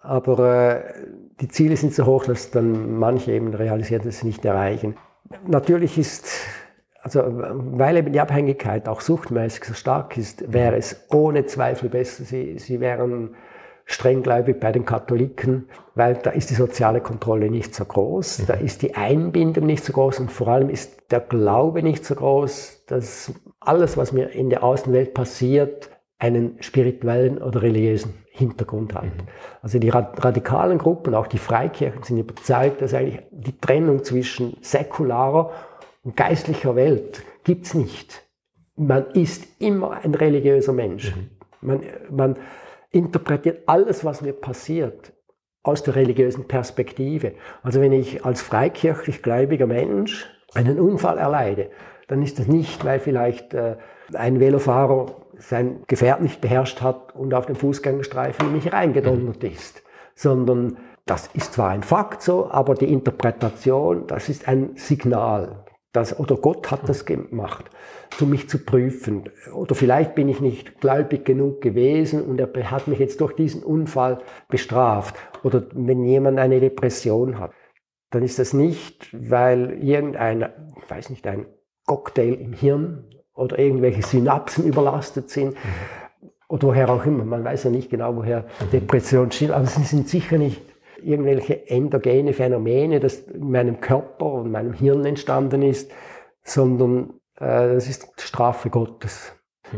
[0.01, 4.45] Aber äh, die Ziele sind so hoch, dass dann manche eben realisieren, dass sie nicht
[4.45, 4.97] erreichen.
[5.47, 6.29] Natürlich ist,
[7.03, 12.25] also weil eben die Abhängigkeit auch suchtmäßig so stark ist, wäre es ohne Zweifel besser,
[12.25, 13.37] sie, sie wären
[13.85, 18.67] strenggläubig bei den Katholiken, weil da ist die soziale Kontrolle nicht so groß, da mhm.
[18.67, 22.85] ist die Einbindung nicht so groß und vor allem ist der Glaube nicht so groß,
[22.87, 29.05] dass alles, was mir in der Außenwelt passiert, einen spirituellen oder religiösen Hintergrund hat.
[29.05, 29.29] Mhm.
[29.63, 35.51] Also die radikalen Gruppen, auch die Freikirchen, sind überzeugt, dass eigentlich die Trennung zwischen säkularer
[36.05, 38.23] und geistlicher Welt gibt's nicht.
[38.77, 41.15] Man ist immer ein religiöser Mensch.
[41.15, 41.31] Mhm.
[41.61, 42.37] Man, man
[42.91, 45.13] interpretiert alles, was mir passiert,
[45.65, 47.33] aus der religiösen Perspektive.
[47.63, 51.71] Also wenn ich als freikirchlich gläubiger Mensch einen Unfall erleide,
[52.07, 53.77] dann ist das nicht, weil vielleicht äh,
[54.15, 55.07] ein Velofahrer
[55.39, 59.83] sein Gefährt nicht beherrscht hat und auf den Fußgängerstreifen in mich reingedonnert ist,
[60.15, 65.65] sondern das ist zwar ein Fakt so, aber die Interpretation, das ist ein Signal.
[65.93, 67.71] Das, oder Gott hat das gemacht,
[68.21, 69.31] um mich zu prüfen.
[69.55, 73.63] Oder vielleicht bin ich nicht gläubig genug gewesen und er hat mich jetzt durch diesen
[73.63, 75.17] Unfall bestraft.
[75.43, 77.53] Oder wenn jemand eine Depression hat,
[78.11, 80.51] dann ist das nicht, weil irgendein,
[80.83, 81.47] ich weiß nicht, ein
[81.87, 83.05] Cocktail im Hirn
[83.39, 85.55] oder irgendwelche Synapsen überlastet sind.
[85.55, 85.59] Mhm.
[86.49, 87.25] Oder woher auch immer.
[87.25, 88.47] Man weiß ja nicht genau, woher.
[88.73, 90.63] Depressionen stehen, aber sie sind sicher nicht
[91.03, 95.91] irgendwelche endogene Phänomene, das in meinem Körper und meinem Hirn entstanden ist,
[96.43, 99.35] sondern äh, das ist Strafe Gottes.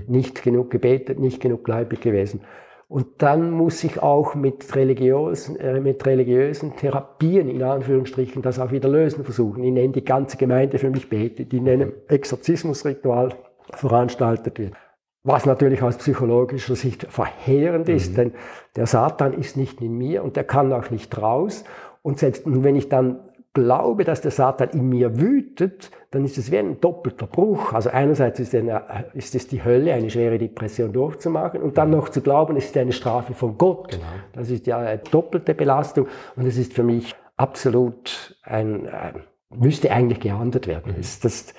[0.07, 2.40] Nicht genug gebetet, nicht genug gläubig gewesen.
[2.88, 8.70] Und dann muss ich auch mit religiösen, äh, mit religiösen Therapien, in Anführungsstrichen, das auch
[8.70, 9.62] wieder lösen versuchen.
[9.64, 13.35] Ich nenne die ganze Gemeinde für mich betet, die nennen Exorzismusritual
[13.74, 14.74] veranstaltet wird.
[15.22, 18.16] Was natürlich aus psychologischer Sicht verheerend ist, mhm.
[18.16, 18.33] denn
[18.76, 21.64] der Satan ist nicht in mir und der kann auch nicht raus.
[22.02, 23.20] Und selbst wenn ich dann
[23.52, 27.72] glaube, dass der Satan in mir wütet, dann ist es wie ein doppelter Bruch.
[27.72, 32.09] Also einerseits ist, eine, ist es die Hölle, eine schwere Depression durchzumachen und dann noch
[32.09, 33.90] zu glauben, es ist eine Strafe von Gott.
[33.90, 34.04] Genau.
[34.33, 36.06] Das ist ja eine doppelte Belastung
[36.37, 40.92] und es ist für mich absolut ein, ein müsste eigentlich geahndet werden.
[40.92, 40.96] Mhm.
[40.96, 41.54] Das, das,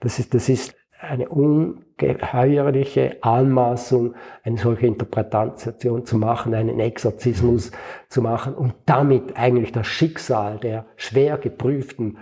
[0.00, 7.70] das, ist, das ist eine ungeheuerliche Anmaßung, eine solche Interpretation zu machen, einen Exorzismus
[8.08, 12.18] zu machen und damit eigentlich das Schicksal der schwer geprüften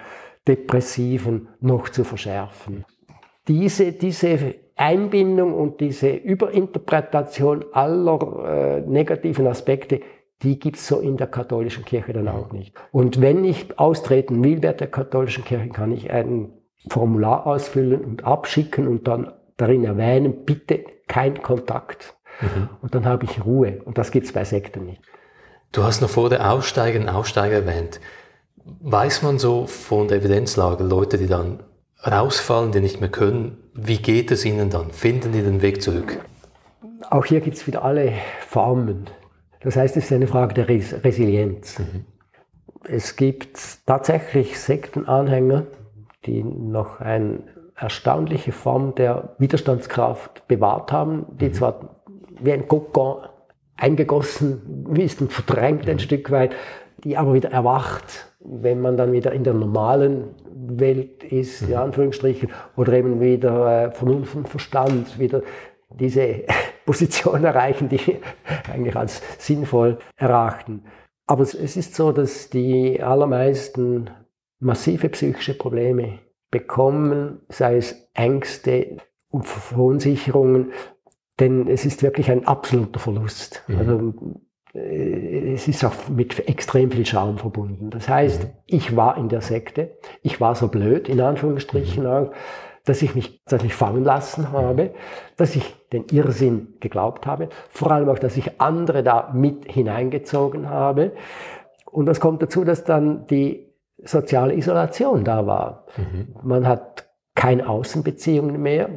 [0.47, 2.85] Depressiven noch zu verschärfen.
[3.49, 10.01] Diese, diese Einbindung und diese Überinterpretation aller äh, negativen Aspekte,
[10.43, 12.75] die gibt's so in der katholischen Kirche dann auch nicht.
[12.93, 16.53] Und wenn ich austreten will bei der katholischen Kirche, kann ich einen
[16.89, 22.15] Formular ausfüllen und abschicken und dann darin erwähnen, bitte kein Kontakt.
[22.41, 22.69] Mhm.
[22.83, 23.81] Und dann habe ich Ruhe.
[23.85, 25.03] Und das gibt's bei Sekten nicht.
[25.73, 28.01] Du hast noch vor der Aussteigerinnen Aussteiger erwähnt.
[28.81, 31.63] Weiß man so von der Evidenzlage, Leute, die dann
[32.05, 34.91] rausfallen, die nicht mehr können, wie geht es ihnen dann?
[34.91, 36.19] Finden die den Weg zurück?
[37.11, 38.13] Auch hier gibt's wieder alle
[38.49, 39.07] Formen.
[39.61, 41.79] Das heißt, es ist eine Frage der Res Resilienz.
[41.79, 42.05] Mhm.
[42.85, 45.67] Es gibt tatsächlich Sektenanhänger,
[46.27, 47.41] die noch eine
[47.77, 51.55] erstaunliche Form der Widerstandskraft bewahrt haben, die mhm.
[51.55, 51.81] zwar
[52.41, 53.23] wie ein Kokon
[53.77, 55.93] eingegossen ist und verdrängt mhm.
[55.93, 56.55] ein Stück weit,
[57.05, 61.69] die aber wieder erwacht, wenn man dann wieder in der normalen Welt ist, mhm.
[61.69, 65.43] in Anführungsstrichen, oder eben wieder äh, Vernunft und Verstand wieder
[65.91, 66.45] diese
[66.87, 68.01] Position erreichen, die
[68.73, 70.85] eigentlich als sinnvoll erachten.
[71.27, 74.11] Aber es ist so, dass die allermeisten
[74.59, 80.73] massive psychische Probleme bekommen, sei es Ängste und Verunsicherungen,
[81.39, 83.63] denn es ist wirklich ein absoluter Verlust.
[83.69, 83.79] Mhm.
[83.79, 84.15] Also,
[84.75, 87.91] äh, es ist auch mit extrem viel Schaum verbunden.
[87.91, 88.51] Das heißt, mhm.
[88.67, 92.11] ich war in der Sekte, ich war so blöd, in Anführungsstrichen mhm.
[92.11, 92.33] auch,
[92.85, 94.93] dass ich mich tatsächlich fangen lassen habe,
[95.37, 100.71] dass ich den Irrsinn geglaubt habe, vor allem auch, dass ich andere da mit hineingezogen
[100.71, 101.13] habe.
[101.91, 103.66] Und das kommt dazu, dass dann die
[104.07, 105.87] soziale Isolation da war.
[105.97, 106.35] Mhm.
[106.43, 108.89] Man hat keine Außenbeziehungen mehr.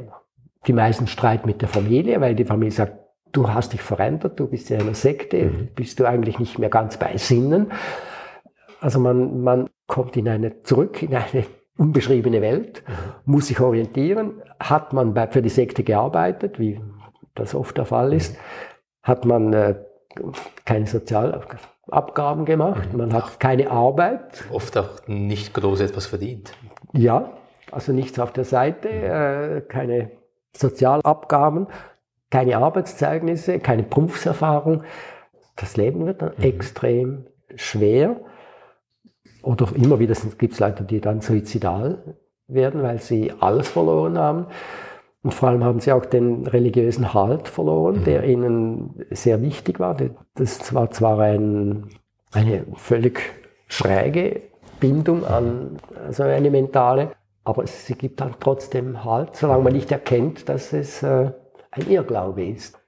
[0.67, 2.93] Die meisten streiten mit der Familie, weil die Familie sagt,
[3.31, 5.69] du hast dich verändert, du bist in einer Sekte, mhm.
[5.75, 7.71] bist du eigentlich nicht mehr ganz bei Sinnen.
[8.81, 11.45] Also man, man kommt in eine, zurück in eine
[11.77, 13.33] unbeschriebene Welt, mhm.
[13.33, 14.41] muss sich orientieren.
[14.59, 16.81] Hat man bei, für die Sekte gearbeitet, wie
[17.35, 18.37] das oft der Fall ist, mhm.
[19.03, 19.75] hat man äh,
[20.65, 21.33] keine Sozial
[21.91, 24.45] Abgaben gemacht, man hat keine Arbeit.
[24.51, 26.53] Oft auch nicht groß etwas verdient.
[26.93, 27.31] Ja,
[27.71, 30.11] also nichts auf der Seite, äh, keine
[30.55, 31.67] Sozialabgaben,
[32.31, 34.83] keine Arbeitszeugnisse, keine Berufserfahrung.
[35.55, 36.43] Das Leben wird dann mhm.
[36.43, 37.25] extrem
[37.55, 38.17] schwer.
[39.41, 44.47] Oder immer wieder gibt es Leute, die dann suizidal werden, weil sie alles verloren haben.
[45.21, 48.03] Und vor allem haben sie auch den religiösen Halt verloren, mhm.
[48.05, 49.97] der ihnen sehr wichtig war.
[50.35, 51.89] Das war zwar ein,
[52.31, 53.19] eine völlig
[53.67, 54.41] schräge
[54.79, 57.11] Bindung an, also eine mentale,
[57.43, 61.31] aber sie gibt halt trotzdem Halt, solange man nicht erkennt, dass es äh,
[61.71, 62.79] ein Irrglaube ist.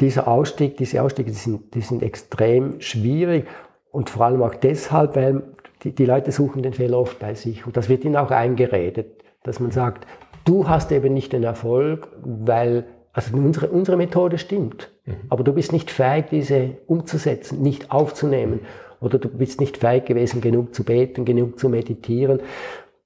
[0.00, 3.46] Dieser Ausstieg, diese Ausstiege, die sind, die sind extrem schwierig
[3.90, 5.42] und vor allem auch deshalb, weil
[5.84, 9.22] die, die Leute suchen den Fehler oft bei sich und das wird ihnen auch eingeredet,
[9.44, 10.06] dass man sagt,
[10.48, 15.14] du hast eben nicht den Erfolg, weil also unsere, unsere Methode stimmt, mhm.
[15.28, 18.60] aber du bist nicht fähig, diese umzusetzen, nicht aufzunehmen
[19.00, 22.40] oder du bist nicht fähig gewesen, genug zu beten, genug zu meditieren.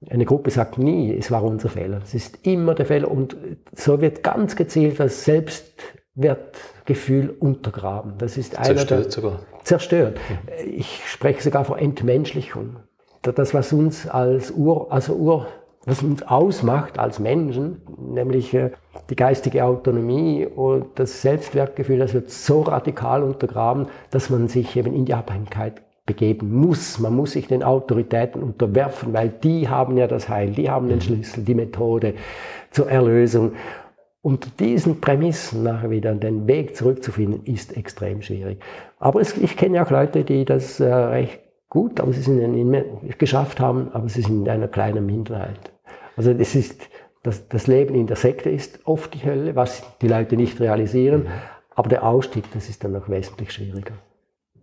[0.09, 2.01] Eine Gruppe sagt nie, es war unser Fehler.
[2.03, 3.35] Es ist immer der Fehler und
[3.73, 8.13] so wird ganz gezielt das Selbstwertgefühl untergraben.
[8.17, 9.39] Das ist einer zerstört der, sogar.
[9.63, 10.19] Zerstört.
[10.29, 10.37] Mhm.
[10.77, 12.75] Ich spreche sogar von Entmenschlichung.
[13.21, 15.47] Das, was uns als Ur, also Ur
[15.85, 18.71] was uns ausmacht als Menschen, nämlich äh,
[19.09, 24.93] die geistige Autonomie und das Selbstwertgefühl, das wird so radikal untergraben, dass man sich eben
[24.93, 26.99] in die Abhängigkeit begeben muss.
[26.99, 31.01] Man muss sich den Autoritäten unterwerfen, weil die haben ja das Heil, die haben den
[31.01, 32.13] Schlüssel, die Methode
[32.71, 33.53] zur Erlösung.
[34.21, 38.59] Unter diesen Prämissen nachher wieder den Weg zurückzufinden, ist extrem schwierig.
[38.99, 41.43] Aber es, ich kenne ja auch Leute, die das äh, recht
[41.73, 42.85] gut aber sie sind in,
[43.17, 45.72] geschafft haben, aber sie sind in einer kleinen Minderheit.
[46.15, 46.89] Also das ist,
[47.23, 51.23] das, das Leben in der Sekte ist oft die Hölle, was die Leute nicht realisieren,
[51.23, 51.31] mhm.
[51.75, 53.93] aber der Ausstieg, das ist dann noch wesentlich schwieriger.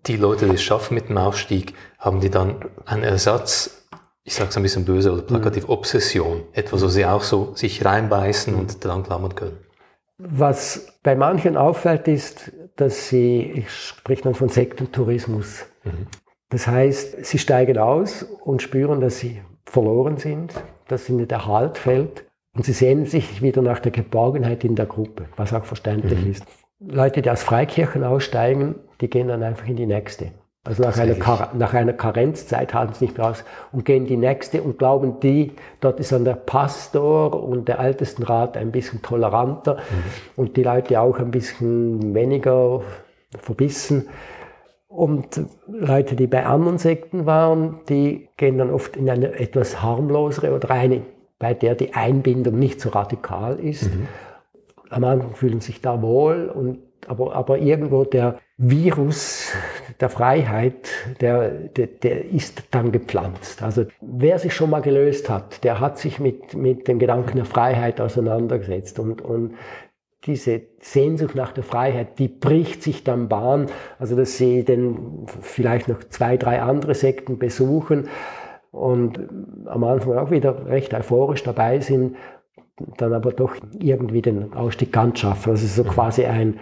[0.07, 3.87] Die Leute, die es schaffen mit dem Ausstieg, haben die dann einen Ersatz,
[4.25, 5.71] ich sage es ein bisschen böse oder plakativ, mhm.
[5.71, 9.59] Obsession, etwas, wo sie auch so sich reinbeißen und dran klammern können.
[10.19, 15.65] Was bei manchen auffällt, ist, dass sie, ich spreche dann von Sektentourismus.
[15.85, 16.07] Mhm.
[16.51, 20.53] Das heißt, sie steigen aus und spüren, dass sie verloren sind,
[20.91, 22.25] dass ihnen der Halt fällt
[22.57, 26.31] und sie sehnen sich wieder nach der Geborgenheit in der Gruppe, was auch verständlich mhm.
[26.31, 26.45] ist.
[26.81, 30.33] Leute, die aus Freikirchen aussteigen, die gehen dann einfach in die nächste.
[30.63, 31.17] Also nach einer,
[31.55, 35.19] nach einer Karenzzeit halten sie nicht mehr aus und gehen in die nächste und glauben,
[35.21, 39.79] die, dort ist dann der Pastor und der Ältestenrat ein bisschen toleranter mhm.
[40.37, 42.83] und die Leute auch ein bisschen weniger
[43.39, 44.09] verbissen.
[44.91, 50.53] Und Leute, die bei anderen Sekten waren, die gehen dann oft in eine etwas harmlosere
[50.53, 51.03] oder eine,
[51.39, 53.85] bei der die Einbindung nicht so radikal ist.
[53.85, 54.09] Mhm.
[54.91, 59.53] Am Anfang fühlen sich da wohl, und, aber, aber irgendwo der Virus
[60.01, 60.89] der Freiheit,
[61.21, 63.63] der, der, der ist dann gepflanzt.
[63.63, 67.45] Also wer sich schon mal gelöst hat, der hat sich mit, mit dem Gedanken der
[67.45, 69.55] Freiheit auseinandergesetzt und, und
[70.31, 73.67] diese Sehnsucht nach der Freiheit, die bricht sich dann Bahn,
[73.99, 78.09] also dass sie dann vielleicht noch zwei, drei andere Sekten besuchen
[78.71, 79.19] und
[79.67, 82.17] am Anfang auch wieder recht euphorisch dabei sind,
[82.97, 85.51] dann aber doch irgendwie den Ausstieg ganz schaffen.
[85.51, 86.61] Also so quasi ein,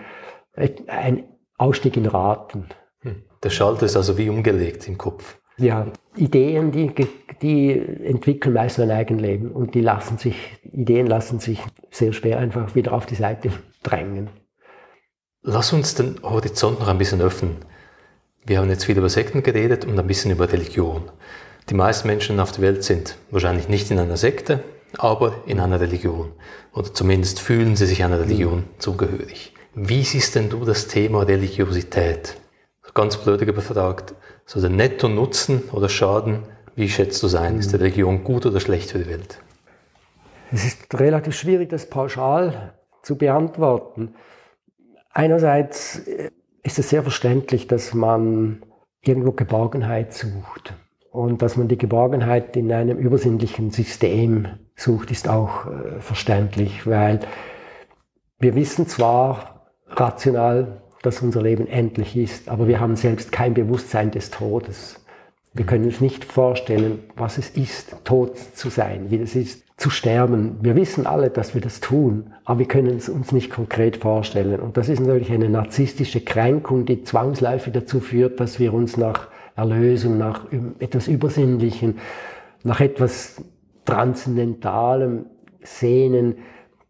[0.87, 1.25] ein
[1.59, 2.67] Ausstieg in Raten.
[3.01, 3.23] Hm.
[3.43, 5.38] Der Schalter ist also wie umgelegt im Kopf.
[5.59, 6.93] Ja, Ideen, die,
[7.43, 7.73] die
[8.05, 12.93] entwickeln meist ein Eigenleben und die lassen sich, Ideen lassen sich sehr schwer einfach wieder
[12.93, 13.51] auf die Seite
[13.83, 14.31] drängen.
[15.43, 17.57] Lass uns den Horizont noch ein bisschen öffnen.
[18.45, 21.11] Wir haben jetzt viel über Sekten geredet und ein bisschen über Religion.
[21.71, 24.61] Die meisten Menschen auf der Welt sind wahrscheinlich nicht in einer Sekte,
[24.97, 26.33] aber in einer Religion.
[26.73, 29.55] Oder zumindest fühlen sie sich einer Religion zugehörig.
[29.75, 32.37] Wie siehst denn du das Thema Religiosität?
[32.99, 36.41] Ganz blöd gefragt, so der Netto-Nutzen oder Schaden,
[36.75, 37.57] wie schätzt du sein?
[37.61, 39.39] Ist die Region gut oder schlecht für die Welt?
[40.51, 44.17] Es ist relativ schwierig, das pauschal zu beantworten.
[45.13, 46.33] Einerseits äh,
[46.65, 48.65] ist es sehr verständlich, dass man
[49.01, 50.75] irgendwo Geborgenheit sucht.
[51.13, 57.21] Und dass man die Geborgenheit in einem übersinnlichen System sucht, ist auch äh, verständlich, weil
[58.41, 64.11] wir wissen zwar rational, dass unser Leben endlich ist, aber wir haben selbst kein Bewusstsein
[64.11, 65.05] des Todes.
[65.55, 69.91] Wir können uns nicht vorstellen, was es ist, tot zu sein, wie es ist, zu
[69.91, 70.59] sterben.
[70.61, 74.61] Wir wissen alle, dass wir das tun, aber wir können es uns nicht konkret vorstellen.
[74.61, 79.29] Und das ist natürlich eine narzisstische Kränkung, die zwangsläufig dazu führt, dass wir uns nach
[79.57, 80.47] Erlösung, nach
[80.81, 81.99] etwas Übersinnlichen,
[82.65, 83.43] nach etwas
[83.85, 85.27] Transzendentalem
[85.63, 86.39] sehnen,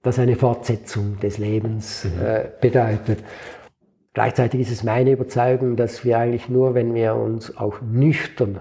[0.03, 2.27] das eine Fortsetzung des Lebens mhm.
[2.27, 3.19] äh, bedeutet.
[4.19, 8.59] Gleichzeitig ist es meine Überzeugung, dass wir eigentlich nur, wenn wir uns auch nüchtern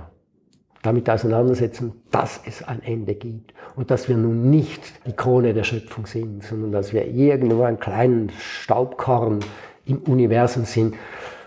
[0.83, 5.63] damit auseinandersetzen, dass es ein Ende gibt und dass wir nun nicht die Krone der
[5.63, 9.39] Schöpfung sind, sondern dass wir irgendwo ein kleinen Staubkorn
[9.83, 10.93] im Universum sind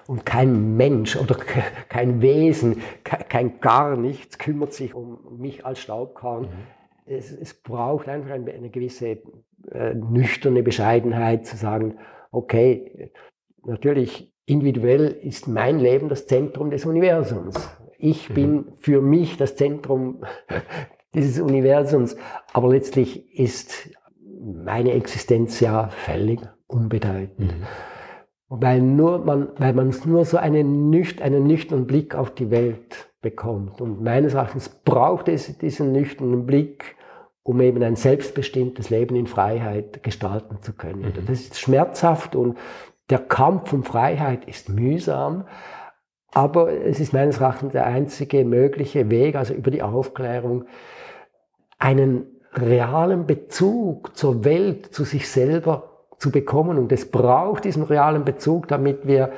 [0.09, 1.37] und kein Mensch oder
[1.89, 6.47] kein Wesen, kein gar nichts kümmert sich um mich als Staubkorn.
[7.07, 7.15] Mhm.
[7.15, 9.19] es, es braucht einfach eine, gewisse
[9.71, 11.99] äh, nüchterne Bescheidenheit zu sagen,
[12.33, 13.13] okay,
[13.65, 17.71] natürlich individuell ist mein Leben das Zentrum des Universums.
[17.99, 18.35] Ich mhm.
[18.35, 20.25] bin für mich das Zentrum
[21.15, 22.17] dieses Universums,
[22.53, 23.91] aber letztlich ist
[24.43, 27.53] meine Existenz ja völlig unbedeutend.
[27.59, 27.67] Mhm.
[28.49, 33.11] Weil, nur man, weil man nur so einen, nücht, einen nüchternen Blick auf die Welt
[33.21, 33.81] bekommt.
[33.81, 36.97] Und meines Erachtens braucht es diesen nüchternen Blick,
[37.45, 41.03] um eben ein selbstbestimmtes Leben in Freiheit gestalten zu können.
[41.03, 41.27] Mhm.
[41.27, 42.59] Das ist schmerzhaft und
[43.11, 45.45] der Kampf um Freiheit ist mühsam,
[46.33, 50.65] aber es ist meines Erachtens der einzige mögliche Weg, also über die Aufklärung,
[51.79, 56.79] einen realen Bezug zur Welt, zu sich selber zu bekommen.
[56.79, 59.33] Und es braucht diesen realen Bezug, damit wir,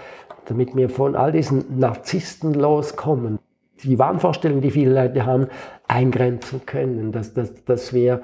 [0.47, 3.39] damit wir von all diesen Narzissten loskommen.
[3.83, 5.49] Die Wahnvorstellungen, die viele Leute haben,
[5.89, 8.23] eingrenzen können, dass, dass, dass wir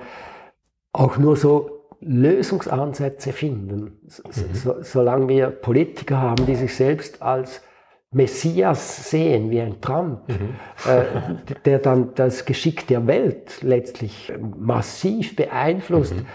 [0.93, 3.99] auch nur so Lösungsansätze finden.
[4.07, 4.55] So, mhm.
[4.55, 7.63] so, solange wir Politiker haben, die sich selbst als
[8.11, 10.55] Messias sehen, wie ein Trump, mhm.
[10.87, 16.27] äh, der dann das Geschick der Welt letztlich massiv beeinflusst, mhm.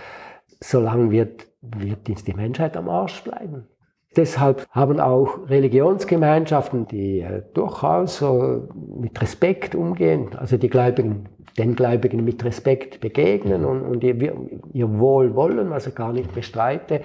[0.59, 3.67] solange wird, wird die Menschheit am Arsch bleiben.
[4.15, 8.67] Deshalb haben auch Religionsgemeinschaften, die äh, durchaus so
[8.99, 14.33] mit Respekt umgehen, also die Gläubigen, den Gläubigen mit Respekt begegnen und, und ihr,
[14.71, 17.01] ihr Wohlwollen, was ich gar nicht bestreite,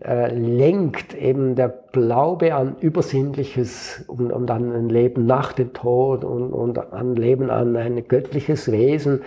[0.00, 6.24] äh, lenkt eben der Glaube an Übersinnliches und, und an ein Leben nach dem Tod
[6.24, 9.20] und, und an Leben an ein göttliches Wesen,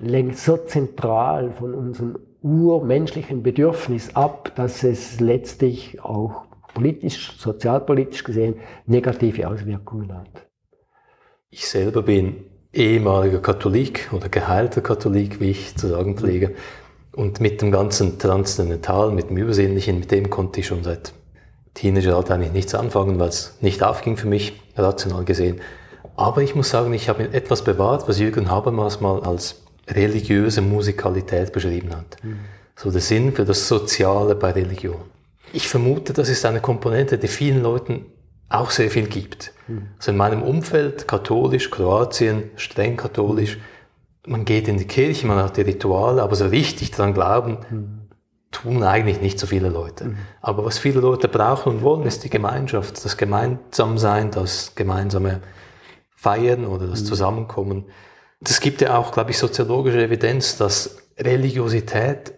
[0.00, 2.16] lenkt so zentral von unserem
[2.46, 6.44] urmenschlichen Bedürfnis ab, dass es letztlich auch
[6.74, 8.54] politisch, sozialpolitisch gesehen
[8.86, 10.46] negative Auswirkungen hat.
[11.50, 16.54] Ich selber bin ehemaliger Katholik oder geheilter Katholik, wie ich zu sagen pflege.
[17.12, 21.14] Und mit dem ganzen Transzendentalen, mit dem Übersinnlichen, mit dem konnte ich schon seit
[21.74, 25.60] Teenageralter eigentlich nichts anfangen, weil es nicht aufging für mich, rational gesehen.
[26.14, 30.60] Aber ich muss sagen, ich habe mir etwas bewahrt, was Jürgen Habermas mal als religiöse
[30.60, 32.22] Musikalität beschrieben hat.
[32.22, 32.40] Mhm.
[32.74, 35.00] So der Sinn für das Soziale bei Religion.
[35.52, 38.06] Ich vermute, das ist eine Komponente, die vielen Leuten
[38.48, 39.52] auch sehr viel gibt.
[39.68, 39.88] Mhm.
[39.98, 43.58] Also in meinem Umfeld, katholisch, Kroatien, streng katholisch,
[44.26, 48.00] man geht in die Kirche, man hat die Rituale, aber so richtig daran glauben, mhm.
[48.50, 50.06] tun eigentlich nicht so viele Leute.
[50.06, 50.16] Mhm.
[50.40, 55.42] Aber was viele Leute brauchen und wollen, ist die Gemeinschaft, das Gemeinsamsein, das gemeinsame
[56.16, 57.06] Feiern oder das mhm.
[57.06, 57.84] Zusammenkommen.
[58.44, 62.34] Es gibt ja auch, glaube ich, soziologische Evidenz, dass Religiosität,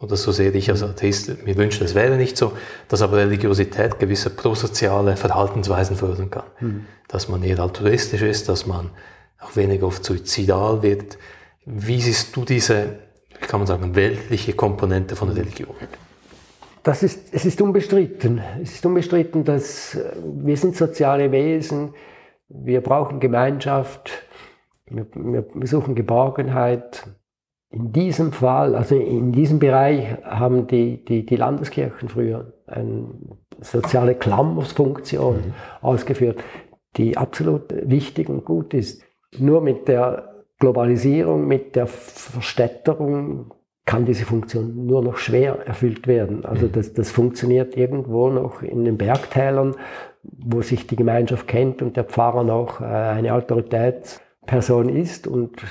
[0.00, 2.52] oder so sehe ich als Atheist, mir wünsche, es wäre nicht so,
[2.88, 6.44] dass aber Religiosität gewisse prosoziale Verhaltensweisen fördern kann.
[6.60, 6.84] Mhm.
[7.08, 8.90] Dass man eher altruistisch ist, dass man
[9.40, 11.18] auch weniger oft suizidal wird.
[11.64, 12.98] Wie siehst du diese,
[13.40, 15.74] kann man sagen, weltliche Komponente von Religion?
[16.82, 18.40] Das ist, es ist unbestritten.
[18.62, 21.94] Es ist unbestritten, dass äh, wir sind soziale Wesen,
[22.48, 24.10] wir brauchen Gemeinschaft,
[24.90, 27.06] wir, wir suchen Geborgenheit.
[27.70, 33.08] In diesem Fall, also in diesem Bereich haben die, die, die Landeskirchen früher eine
[33.60, 35.54] soziale Klammersfunktion mhm.
[35.82, 36.42] ausgeführt,
[36.96, 39.02] die absolut wichtig und gut ist.
[39.38, 43.52] Nur mit der Globalisierung, mit der Verstädterung
[43.84, 46.44] kann diese Funktion nur noch schwer erfüllt werden.
[46.44, 46.72] Also mhm.
[46.72, 49.76] das, das funktioniert irgendwo noch in den Bergtälern,
[50.22, 55.28] wo sich die Gemeinschaft kennt und der Pfarrer noch äh, eine Autorität Person ist.
[55.28, 55.62] Und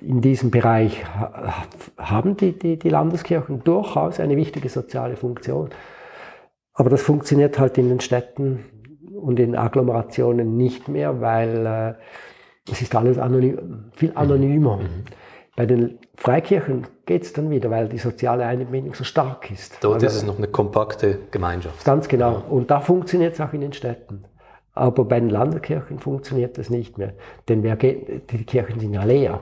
[0.00, 1.04] in diesem Bereich
[1.98, 5.70] haben die, die, die Landeskirchen durchaus eine wichtige soziale Funktion.
[6.74, 8.64] Aber das funktioniert halt in den Städten
[9.20, 11.94] und in Agglomerationen nicht mehr, weil äh,
[12.70, 14.76] es ist alles anonym, viel anonymer.
[14.76, 15.04] Mhm.
[15.56, 19.78] Bei den Freikirchen geht es dann wieder, weil die soziale Einbindung so stark ist.
[19.80, 21.84] Dort also, ist es noch eine kompakte Gemeinschaft.
[21.84, 22.44] Ganz genau.
[22.48, 24.22] Und da funktioniert es auch in den Städten.
[24.78, 27.12] Aber bei den Landeskirchen funktioniert das nicht mehr.
[27.48, 29.40] Denn wer geht, die Kirchen sind ja leer.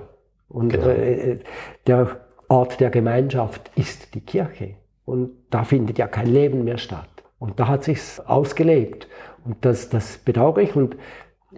[0.49, 0.89] Und genau.
[0.89, 1.41] äh,
[1.87, 2.17] der
[2.49, 4.77] Ort der Gemeinschaft ist die Kirche.
[5.05, 7.09] Und da findet ja kein Leben mehr statt.
[7.39, 9.09] Und da hat sich's ausgelebt.
[9.45, 10.75] Und das, das bedauere ich.
[10.75, 10.97] Und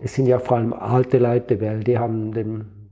[0.02, 2.90] es sind ja vor allem alte Leute, weil die haben den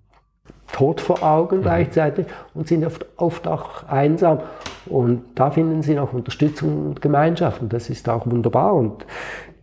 [0.72, 1.62] Tod vor Augen mhm.
[1.62, 4.40] gleichzeitig und sind oft, oft auch einsam.
[4.86, 7.60] Und da finden sie noch Unterstützung und Gemeinschaft.
[7.60, 8.74] Und das ist auch wunderbar.
[8.74, 9.04] Und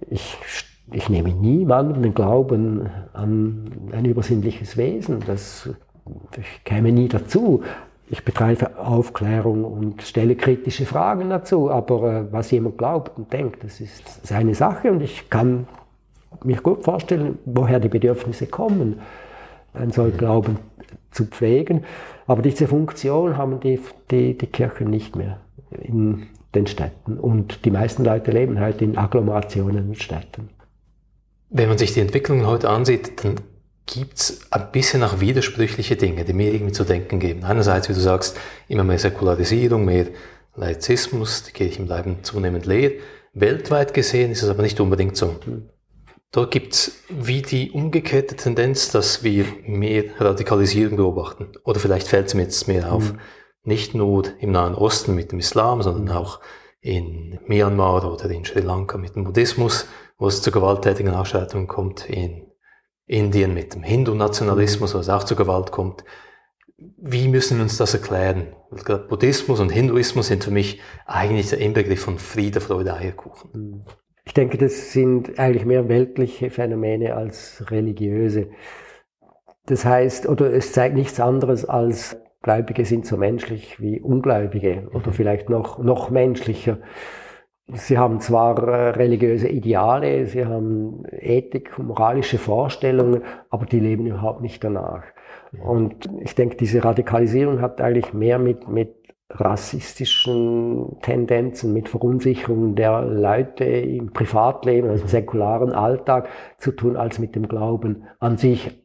[0.09, 0.37] ich
[0.91, 5.21] ich nehme niemandem den Glauben an ein übersinnliches Wesen.
[5.25, 5.69] Das,
[6.37, 7.63] ich käme nie dazu.
[8.09, 13.63] Ich betreibe Aufklärung und stelle kritische Fragen dazu, aber äh, was jemand glaubt und denkt,
[13.63, 15.67] das ist seine Sache und ich kann
[16.43, 18.99] mich gut vorstellen, woher die Bedürfnisse kommen.
[19.73, 20.57] einen solchen Glauben
[21.11, 21.83] zu pflegen.
[22.27, 23.79] Aber diese Funktion haben die,
[24.11, 25.39] die, die Kirchen nicht mehr
[25.71, 27.17] in den Städten.
[27.17, 30.49] Und die meisten Leute leben halt in Agglomerationen und Städten.
[31.55, 33.35] Wenn man sich die Entwicklungen heute ansieht, dann
[33.85, 37.43] gibt es ein bisschen auch widersprüchliche Dinge, die mir irgendwie zu denken geben.
[37.43, 40.07] Einerseits, wie du sagst, immer mehr Säkularisierung, mehr
[40.55, 42.93] Laizismus, die Kirchen bleiben zunehmend leer.
[43.33, 45.35] Weltweit gesehen ist es aber nicht unbedingt so.
[46.31, 51.49] Dort gibt es wie die umgekehrte Tendenz, dass wir mehr Radikalisierung beobachten.
[51.63, 53.13] Oder vielleicht fällt es mir jetzt mehr auf.
[53.13, 53.19] Mhm.
[53.63, 56.39] Nicht nur im Nahen Osten mit dem Islam, sondern auch
[56.81, 59.85] in Myanmar oder in Sri Lanka mit dem Buddhismus,
[60.17, 62.47] wo es zu gewalttätigen Ausschreitungen kommt, in
[63.05, 66.03] Indien mit dem Hindu-Nationalismus, wo es auch zu Gewalt kommt.
[66.77, 68.55] Wie müssen wir uns das erklären?
[69.09, 73.85] Buddhismus und Hinduismus sind für mich eigentlich der Inbegriff von Friede, Freude, Eierkuchen.
[74.25, 78.49] Ich denke, das sind eigentlich mehr weltliche Phänomene als religiöse.
[79.65, 85.07] Das heißt, oder es zeigt nichts anderes als Gläubige sind so menschlich wie Ungläubige oder
[85.07, 85.13] mhm.
[85.13, 86.77] vielleicht noch, noch menschlicher.
[87.67, 94.41] Sie haben zwar äh, religiöse Ideale, sie haben Ethik, moralische Vorstellungen, aber die leben überhaupt
[94.41, 95.03] nicht danach.
[95.63, 98.95] Und ich denke, diese Radikalisierung hat eigentlich mehr mit, mit
[99.29, 107.19] rassistischen Tendenzen, mit Verunsicherungen der Leute im Privatleben, also im säkularen Alltag zu tun, als
[107.19, 108.79] mit dem Glauben an sich.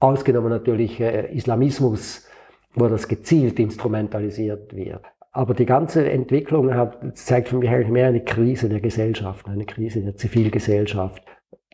[0.00, 2.26] Ausgenommen natürlich äh, Islamismus,
[2.74, 5.04] wo das gezielt instrumentalisiert wird.
[5.34, 9.66] Aber die ganze Entwicklung hat, zeigt für mich eigentlich mehr eine Krise der Gesellschaft, eine
[9.66, 11.22] Krise der Zivilgesellschaft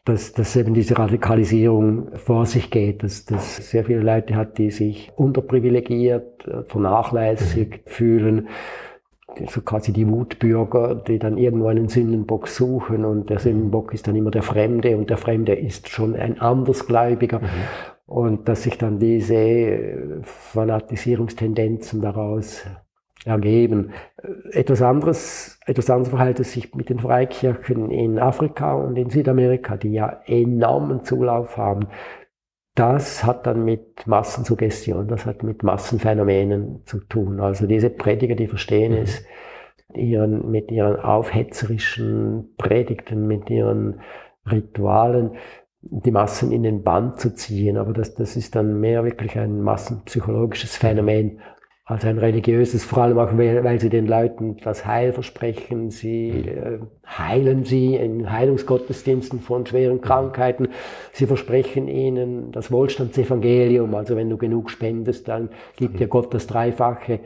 [0.04, 4.70] dass, dass eben diese Radikalisierung vor sich geht, dass, dass sehr viele Leute hat, die
[4.70, 8.48] sich unterprivilegiert, äh, vernachlässigt fühlen,
[9.48, 14.16] so quasi die Wutbürger, die dann irgendwo einen Sündenbock suchen und der Sündenbock ist dann
[14.16, 17.38] immer der Fremde und der Fremde ist schon ein Andersgläubiger.
[17.38, 17.46] Mhm.
[18.06, 22.66] Und dass sich dann diese äh, Fanatisierungstendenzen daraus
[23.24, 23.92] ergeben.
[24.52, 29.76] Etwas anderes, etwas anderes verhält es sich mit den Freikirchen in Afrika und in Südamerika,
[29.76, 31.88] die ja enormen Zulauf haben.
[32.74, 37.40] Das hat dann mit Massensuggestion, das hat mit Massenphänomenen zu tun.
[37.40, 38.98] Also diese Prediger, die verstehen mhm.
[38.98, 39.24] es,
[39.94, 44.00] ihren, mit ihren aufhetzerischen Predigten, mit ihren
[44.50, 45.32] Ritualen,
[45.82, 47.76] die Massen in den Bann zu ziehen.
[47.76, 51.40] Aber das, das ist dann mehr wirklich ein massenpsychologisches Phänomen
[51.90, 55.90] als ein religiöses, vor allem auch, weil, weil sie den Leuten das Heil versprechen.
[55.90, 60.68] Sie äh, heilen sie in Heilungsgottesdiensten von schweren Krankheiten.
[61.12, 63.92] Sie versprechen ihnen das Wohlstandsevangelium.
[63.96, 67.18] Also wenn du genug spendest, dann gibt dir Gott das Dreifache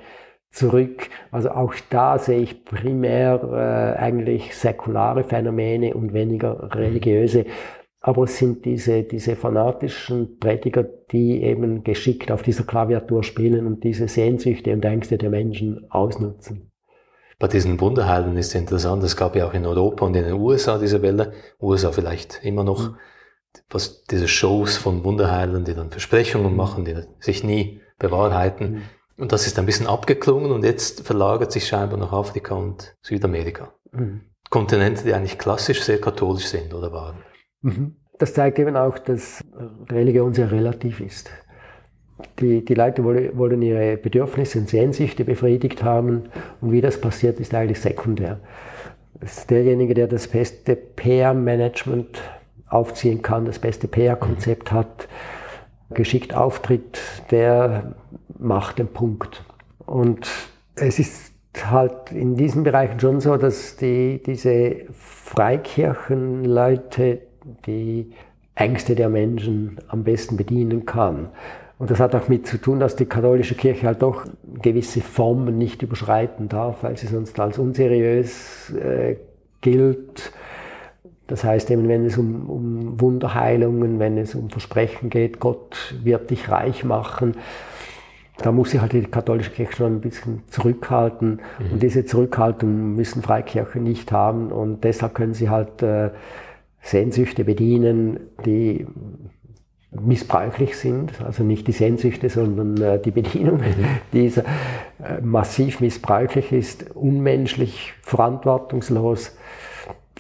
[0.51, 1.11] zurück.
[1.31, 7.45] Also auch da sehe ich primär äh, eigentlich säkulare Phänomene und weniger religiöse
[8.07, 13.83] aber es sind diese, diese fanatischen Prediger, die eben geschickt auf dieser Klaviatur spielen und
[13.83, 16.71] diese Sehnsüchte und Ängste der Menschen ausnutzen.
[17.39, 20.77] Bei diesen Wunderheilen ist interessant, es gab ja auch in Europa und in den USA
[20.77, 22.97] diese Welle, USA vielleicht immer noch, mhm.
[23.71, 26.57] was diese Shows von Wunderheilen, die dann Versprechungen mhm.
[26.59, 28.71] machen, die sich nie bewahrheiten.
[28.71, 28.83] Mhm.
[29.17, 33.73] Und das ist ein bisschen abgeklungen und jetzt verlagert sich scheinbar nach Afrika und Südamerika.
[33.93, 34.21] Mhm.
[34.51, 37.17] Kontinente, die eigentlich klassisch sehr katholisch sind oder waren.
[37.65, 37.97] Mhm.
[38.19, 39.43] Das zeigt eben auch, dass
[39.91, 41.31] Religion sehr relativ ist.
[42.39, 46.27] Die, die Leute wollen ihre Bedürfnisse und Sehnsüchte befriedigt haben
[46.61, 48.39] und wie das passiert, ist eigentlich sekundär.
[49.21, 52.23] ist derjenige, der das beste PR-Management
[52.69, 55.09] aufziehen kann, das beste PR-Konzept hat,
[55.91, 57.01] geschickt auftritt,
[57.33, 57.97] der
[58.39, 59.43] macht den Punkt.
[59.87, 60.29] Und
[60.77, 61.33] es ist
[61.65, 67.23] halt in diesen Bereichen schon so, dass die, diese Freikirchenleute
[67.67, 68.13] die
[68.55, 71.29] Ängste der Menschen am besten bedienen kann.
[71.79, 74.25] Und das hat auch mit zu tun, dass die katholische Kirche halt doch
[74.63, 79.17] gewisse Formen nicht überschreiten darf, weil sie sonst als unseriös äh,
[79.61, 80.33] gilt.
[81.27, 86.31] Das heißt eben, wenn es um, um Wunderheilungen, wenn es um Versprechen geht, Gott wird
[86.31, 87.35] dich reich machen,
[88.39, 91.41] da muss sich halt die katholische Kirche schon ein bisschen zurückhalten.
[91.59, 91.73] Mhm.
[91.73, 94.53] Und diese Zurückhaltung müssen Freikirchen nicht haben.
[94.53, 96.11] Und deshalb können sie halt äh,
[96.85, 98.87] Sehnsüchte bedienen, die
[99.91, 103.61] missbräuchlich sind, also nicht die Sehnsüchte, sondern äh, die Bedienung
[104.13, 109.37] dieser äh, massiv missbräuchlich ist, unmenschlich, verantwortungslos.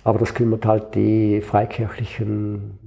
[0.05, 2.79] Aber das kümmert halt die freikirchlichen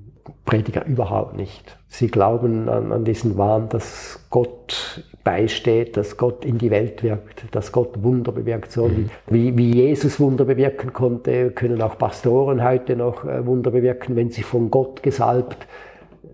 [0.47, 1.77] Prediger überhaupt nicht.
[1.89, 7.43] Sie glauben an, an diesen Wahn, dass Gott beisteht, dass Gott in die Welt wirkt,
[7.51, 8.71] dass Gott Wunder bewirkt.
[8.71, 9.09] So mhm.
[9.27, 14.31] wie, wie Jesus Wunder bewirken konnte, können auch Pastoren heute noch äh, Wunder bewirken, wenn
[14.31, 15.67] sie von Gott gesalbt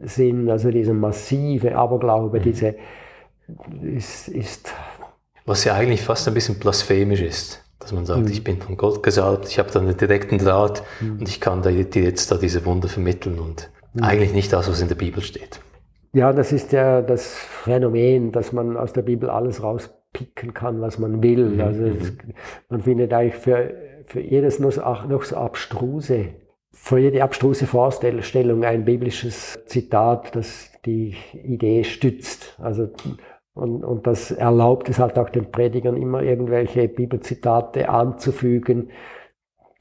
[0.05, 2.43] Sinn, also dieser massive Aberglaube, mhm.
[2.43, 2.75] diese
[3.81, 4.71] ist, ist.
[5.45, 8.31] Was ja eigentlich fast ein bisschen blasphemisch ist, dass man sagt, mhm.
[8.31, 11.19] ich bin von Gott gesalbt, ich habe da einen direkten Draht mhm.
[11.19, 13.69] und ich kann dir jetzt da diese Wunder vermitteln und.
[14.01, 15.59] Eigentlich nicht das, was in der Bibel steht.
[16.13, 20.99] Ja, das ist ja das Phänomen, dass man aus der Bibel alles rauspicken kann, was
[20.99, 21.49] man will.
[21.49, 21.61] Mhm.
[21.61, 22.33] Also es, mhm.
[22.69, 23.73] man findet eigentlich für,
[24.05, 26.29] für jedes noch so, noch so abstruse,
[26.71, 32.57] für jede abstruse Vorstellung ein biblisches Zitat, das die Idee stützt.
[32.59, 32.89] Also
[33.55, 38.89] und, und das erlaubt es halt auch den Predigern immer irgendwelche Bibelzitate anzufügen,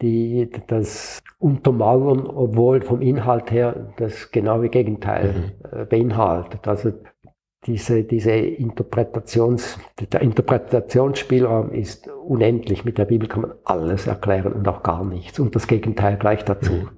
[0.03, 5.81] die das untermauern, obwohl vom Inhalt her das genaue Gegenteil mhm.
[5.81, 6.69] Äh, beinhaltet.
[6.69, 6.93] Also
[7.67, 9.79] diese, diese Interpretations,
[10.13, 12.85] der Interpretationsspielraum ist unendlich.
[12.85, 15.39] Mit der Bibel kann man alles erklären und auch gar nichts.
[15.39, 16.73] Und das Gegenteil gleich dazu.
[16.73, 16.91] Mhm.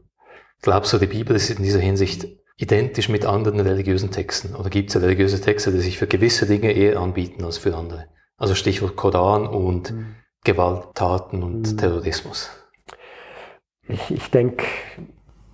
[0.62, 2.26] Glaubst du, die Bibel ist in dieser Hinsicht
[2.57, 4.55] identisch mit anderen religiösen Texten?
[4.55, 7.76] Oder gibt es ja religiöse Texte, die sich für gewisse Dinge eher anbieten als für
[7.76, 8.07] andere?
[8.38, 10.14] Also Stichwort Koran und mhm.
[10.44, 11.76] Gewalttaten und mhm.
[11.76, 12.50] Terrorismus.
[13.89, 14.64] Ich, ich denke,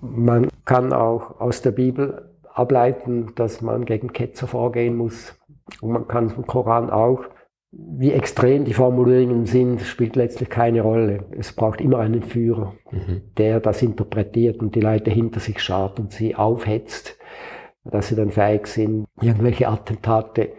[0.01, 5.35] man kann auch aus der Bibel ableiten, dass man gegen Ketzer vorgehen muss.
[5.81, 7.25] Und man kann vom Koran auch.
[7.73, 11.25] Wie extrem die Formulierungen sind, spielt letztlich keine Rolle.
[11.31, 13.23] Es braucht immer einen Führer, mhm.
[13.39, 17.17] der das interpretiert und die Leute hinter sich schart und sie aufhetzt,
[17.85, 20.51] dass sie dann fähig sind, irgendwelche Attentate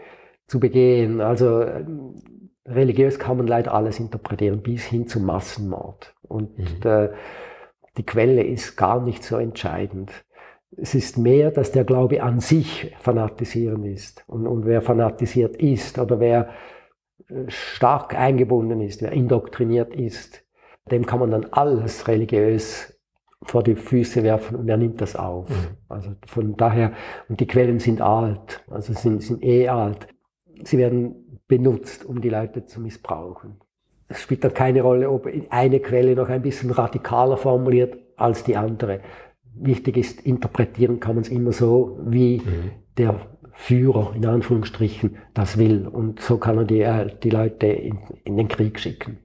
[0.47, 1.19] zu begehen.
[1.19, 1.65] Also
[2.65, 6.15] religiös kann man leider alles interpretieren, bis hin zum Massenmord.
[6.28, 6.89] Und mhm.
[6.89, 7.09] äh,
[7.97, 10.11] die Quelle ist gar nicht so entscheidend.
[10.77, 14.23] Es ist mehr, dass der Glaube an sich fanatisieren ist.
[14.27, 16.49] Und, und wer fanatisiert ist oder wer
[17.27, 20.45] äh, stark eingebunden ist, wer indoktriniert ist,
[20.89, 22.97] dem kann man dann alles religiös
[23.43, 25.49] vor die Füße werfen und er nimmt das auf.
[25.49, 25.77] Mhm.
[25.89, 26.93] Also von daher,
[27.27, 30.07] und die Quellen sind alt, also sind, sind eh alt.
[30.63, 33.59] Sie werden benutzt, um die Leute zu missbrauchen
[34.12, 38.55] es spielt dann keine Rolle, ob eine Quelle noch ein bisschen radikaler formuliert als die
[38.55, 39.01] andere.
[39.53, 42.72] Wichtig ist, interpretieren kann man es immer so, wie mhm.
[42.97, 43.20] der
[43.53, 45.88] Führer in Anführungsstrichen das will.
[45.88, 49.20] Und so kann er die, äh, die Leute in, in den Krieg schicken.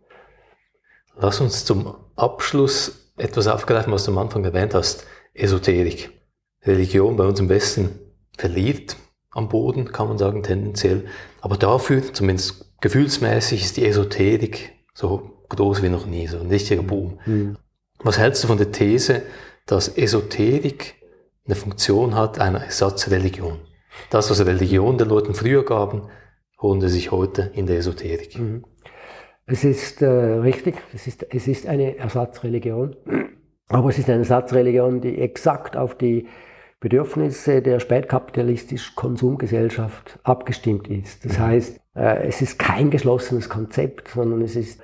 [1.18, 5.07] Lass uns zum Abschluss etwas aufgreifen, was du am Anfang erwähnt hast.
[5.32, 6.11] Esoterik.
[6.62, 7.99] Religion bei uns im Westen
[8.37, 8.97] verliert
[9.30, 11.07] am Boden, kann man sagen, tendenziell.
[11.41, 16.82] Aber dafür, zumindest gefühlsmäßig, ist die Esoterik so groß wie noch nie, so ein richtiger
[16.82, 17.18] Boom.
[17.26, 17.59] Mhm.
[18.03, 19.22] Was hältst du von der These,
[19.66, 20.94] dass Esoterik
[21.44, 23.59] eine Funktion hat einer Ersatzreligion?
[24.11, 26.09] Das, was Religion den Leuten früher gaben,
[26.61, 28.38] holen sie sich heute in der Esoterik.
[28.38, 28.64] Mhm.
[29.44, 32.97] Es ist äh, richtig, es ist, es ist eine Ersatzreligion,
[33.68, 36.26] aber es ist eine Ersatzreligion, die exakt auf die
[36.80, 41.24] Bedürfnisse der spätkapitalistischen Konsumgesellschaft abgestimmt ist.
[41.24, 41.42] Das mhm.
[41.42, 44.80] heißt, äh, es ist kein geschlossenes Konzept, sondern es ist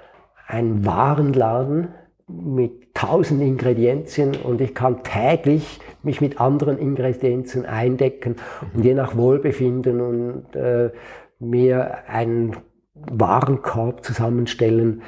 [0.52, 1.88] ein Warenladen
[2.28, 8.36] mit tausend Ingredienzien und ich kann täglich mich mit anderen Ingredienzien eindecken
[8.74, 10.90] und je nach Wohlbefinden und äh,
[11.38, 12.56] mir einen
[12.94, 15.02] Warenkorb zusammenstellen,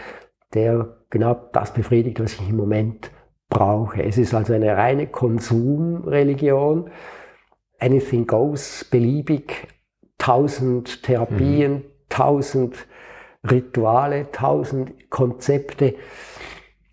[0.54, 3.10] der genau das befriedigt, was ich im Moment
[3.50, 4.02] brauche.
[4.02, 6.90] Es ist also eine reine Konsumreligion.
[7.78, 9.68] Anything goes, beliebig,
[10.16, 11.82] tausend Therapien, mhm.
[12.08, 12.86] tausend
[13.48, 15.94] Rituale, tausend Konzepte,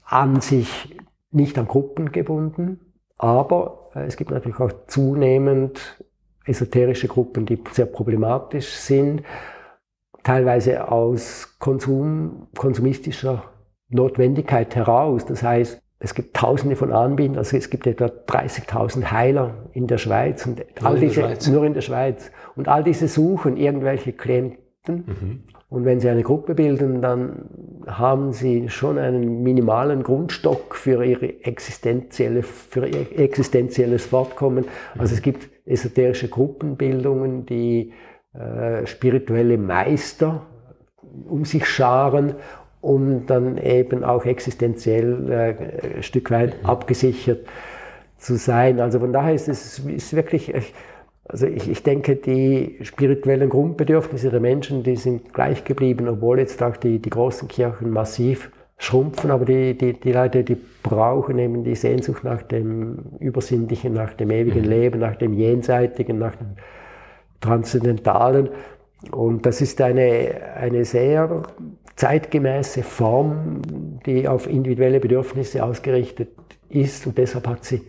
[0.03, 0.95] an sich
[1.31, 2.79] nicht an Gruppen gebunden,
[3.17, 6.03] aber äh, es gibt natürlich auch zunehmend
[6.45, 9.23] esoterische Gruppen, die sehr problematisch sind,
[10.23, 13.43] teilweise aus Konsum, konsumistischer
[13.89, 15.25] Notwendigkeit heraus.
[15.25, 19.99] Das heißt, es gibt tausende von Anbietern, also es gibt etwa 30.000 Heiler in der
[19.99, 22.31] Schweiz und nur all diese, nur in der Schweiz.
[22.55, 24.57] Und all diese suchen irgendwelche Klienten.
[24.87, 25.43] Mhm.
[25.71, 27.45] Und wenn sie eine Gruppe bilden, dann
[27.87, 34.65] haben sie schon einen minimalen Grundstock für ihre existenzielle, für ihr existenzielles Fortkommen.
[34.97, 37.93] Also es gibt esoterische Gruppenbildungen, die
[38.33, 40.45] äh, spirituelle Meister
[41.27, 42.35] um sich scharen
[42.81, 47.45] um dann eben auch existenziell äh, ein Stück weit abgesichert
[48.17, 48.79] zu sein.
[48.79, 50.51] Also von daher ist es ist wirklich,
[51.25, 56.61] also ich, ich denke, die spirituellen Grundbedürfnisse der Menschen, die sind gleich geblieben, obwohl jetzt
[56.61, 61.63] auch die, die großen Kirchen massiv schrumpfen, aber die, die, die Leute, die brauchen eben
[61.63, 64.69] die Sehnsucht nach dem Übersinnlichen, nach dem ewigen mhm.
[64.69, 66.55] Leben, nach dem Jenseitigen, nach dem
[67.39, 68.49] Transzendentalen.
[69.11, 71.43] Und das ist eine, eine sehr
[71.95, 73.61] zeitgemäße Form,
[74.05, 76.29] die auf individuelle Bedürfnisse ausgerichtet
[76.69, 77.81] ist und deshalb hat sie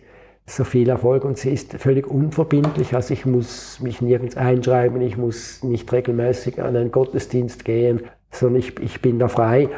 [0.45, 2.93] so viel Erfolg und sie ist völlig unverbindlich.
[2.93, 8.59] Also ich muss mich nirgends einschreiben, ich muss nicht regelmäßig an einen Gottesdienst gehen, sondern
[8.59, 9.69] ich, ich bin da frei.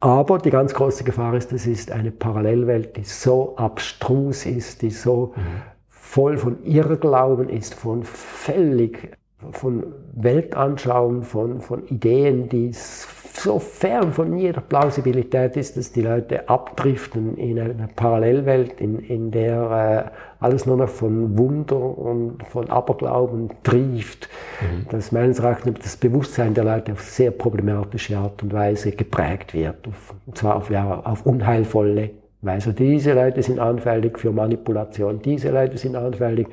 [0.00, 4.90] Aber die ganz große Gefahr ist, es ist eine Parallelwelt, die so abstrus ist, die
[4.90, 5.40] so mhm.
[5.88, 9.16] voll von Irrglauben ist, von völlig,
[9.52, 12.72] von Weltanschauung, von, von Ideen, die
[13.42, 19.30] so fern von jeder Plausibilität ist, dass die Leute abdriften in eine Parallelwelt, in, in
[19.30, 20.10] der
[20.40, 24.28] äh, alles nur noch von Wunder und von Aberglauben trieft,
[24.60, 24.86] mhm.
[24.90, 29.88] dass meines Erachtens das Bewusstsein der Leute auf sehr problematische Art und Weise geprägt wird,
[29.88, 32.10] auf, und zwar auf, ja, auf unheilvolle
[32.42, 32.72] Weise.
[32.72, 36.48] Diese Leute sind anfällig für Manipulation, diese Leute sind anfällig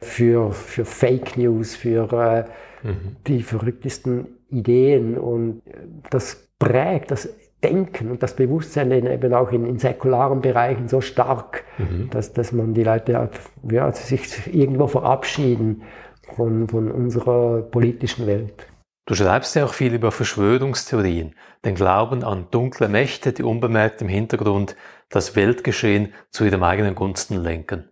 [0.00, 3.16] für, für Fake News, für äh, mhm.
[3.26, 5.62] die verrücktesten Ideen und
[6.10, 7.28] das prägt das
[7.62, 12.10] Denken und das Bewusstsein eben auch in, in säkularen Bereichen so stark, mhm.
[12.10, 13.30] dass, dass man die Leute
[13.70, 15.82] ja, sich irgendwo verabschieden
[16.34, 18.66] von, von unserer politischen Welt.
[19.06, 21.34] Du schreibst ja auch viel über Verschwörungstheorien,
[21.64, 24.76] den Glauben an dunkle Mächte, die unbemerkt im Hintergrund
[25.08, 27.88] das Weltgeschehen zu ihrem eigenen Gunsten lenken.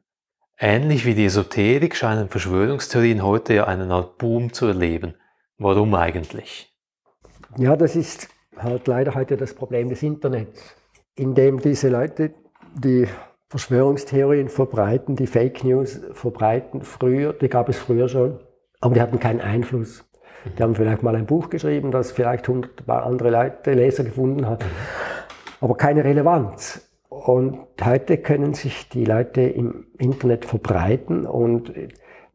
[0.59, 5.15] Ähnlich wie die Esoterik scheinen Verschwörungstheorien heute ja einen Art Boom zu erleben.
[5.63, 6.75] Warum eigentlich?
[7.59, 10.75] Ja, das ist halt leider heute das Problem des Internets,
[11.17, 12.33] indem diese Leute,
[12.75, 13.07] die
[13.51, 18.41] Verschwörungstheorien verbreiten, die Fake News verbreiten, früher, die gab es früher schon,
[18.81, 20.03] aber die hatten keinen Einfluss.
[20.59, 24.65] Die haben vielleicht mal ein Buch geschrieben, das vielleicht hundert andere Leute, Leser gefunden hat,
[25.61, 26.91] aber keine Relevanz.
[27.11, 31.71] Und heute können sich die Leute im Internet verbreiten und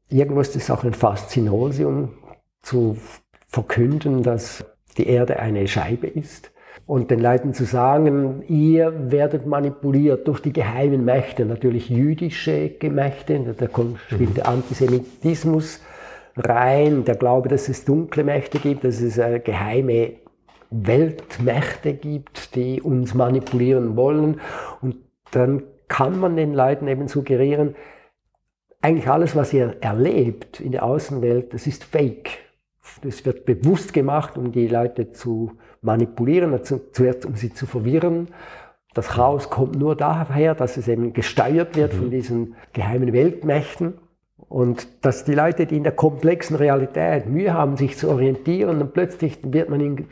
[0.09, 2.19] irgendwo ist es auch ein Faszinosium
[2.65, 2.97] zu
[3.47, 4.65] verkünden, dass
[4.97, 6.51] die Erde eine Scheibe ist
[6.87, 13.55] und den Leuten zu sagen, ihr werdet manipuliert durch die geheimen Mächte, natürlich jüdische Mächte,
[13.57, 13.67] da
[14.07, 15.79] spielt der Antisemitismus
[16.35, 20.13] rein, der Glaube, dass es dunkle Mächte gibt, dass es äh, geheime
[20.69, 24.41] Weltmächte gibt, die uns manipulieren wollen
[24.81, 24.97] und
[25.31, 27.75] dann kann man den Leuten eben suggerieren,
[28.81, 32.44] eigentlich alles, was ihr erlebt in der Außenwelt, das ist Fake.
[33.01, 38.27] Das wird bewusst gemacht, um die Leute zu manipulieren, also zuerst um sie zu verwirren.
[38.93, 42.11] Das Chaos kommt nur daher, dass es eben gesteuert wird von mhm.
[42.11, 43.95] diesen geheimen Weltmächten.
[44.47, 48.93] Und dass die Leute, die in der komplexen Realität Mühe haben, sich zu orientieren, und
[48.93, 50.07] plötzlich wird man ihnen,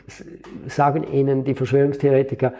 [0.66, 2.52] sagen ihnen die Verschwörungstheoretiker,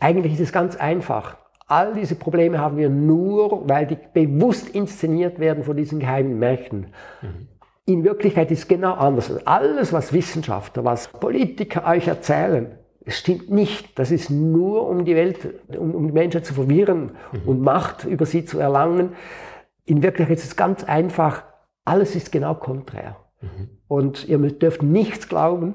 [0.00, 1.36] eigentlich ist es ganz einfach.
[1.68, 6.88] All diese Probleme haben wir nur, weil die bewusst inszeniert werden von diesen geheimen Mächten.
[7.22, 7.48] Mhm.
[7.84, 9.44] In Wirklichkeit ist es genau anders.
[9.46, 13.98] Alles, was Wissenschaftler, was Politiker euch erzählen, es stimmt nicht.
[13.98, 15.38] Das ist nur, um die Welt,
[15.76, 17.48] um, um die Menschen zu verwirren mhm.
[17.48, 19.14] und Macht über sie zu erlangen.
[19.84, 21.42] In Wirklichkeit ist es ganz einfach.
[21.84, 23.16] Alles ist genau konträr.
[23.40, 23.70] Mhm.
[23.88, 25.74] Und ihr dürft nichts glauben.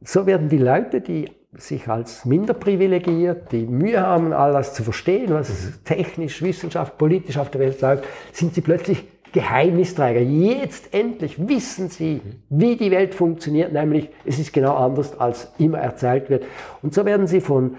[0.00, 4.82] So werden die Leute, die sich als minder privilegiert, die Mühe haben, all das zu
[4.82, 5.84] verstehen, was mhm.
[5.84, 10.20] technisch, wissenschaftlich, politisch auf der Welt läuft, sind sie plötzlich Geheimnisträger.
[10.20, 15.78] Jetzt endlich wissen sie, wie die Welt funktioniert, nämlich es ist genau anders, als immer
[15.78, 16.44] erzählt wird.
[16.82, 17.76] Und so werden sie von,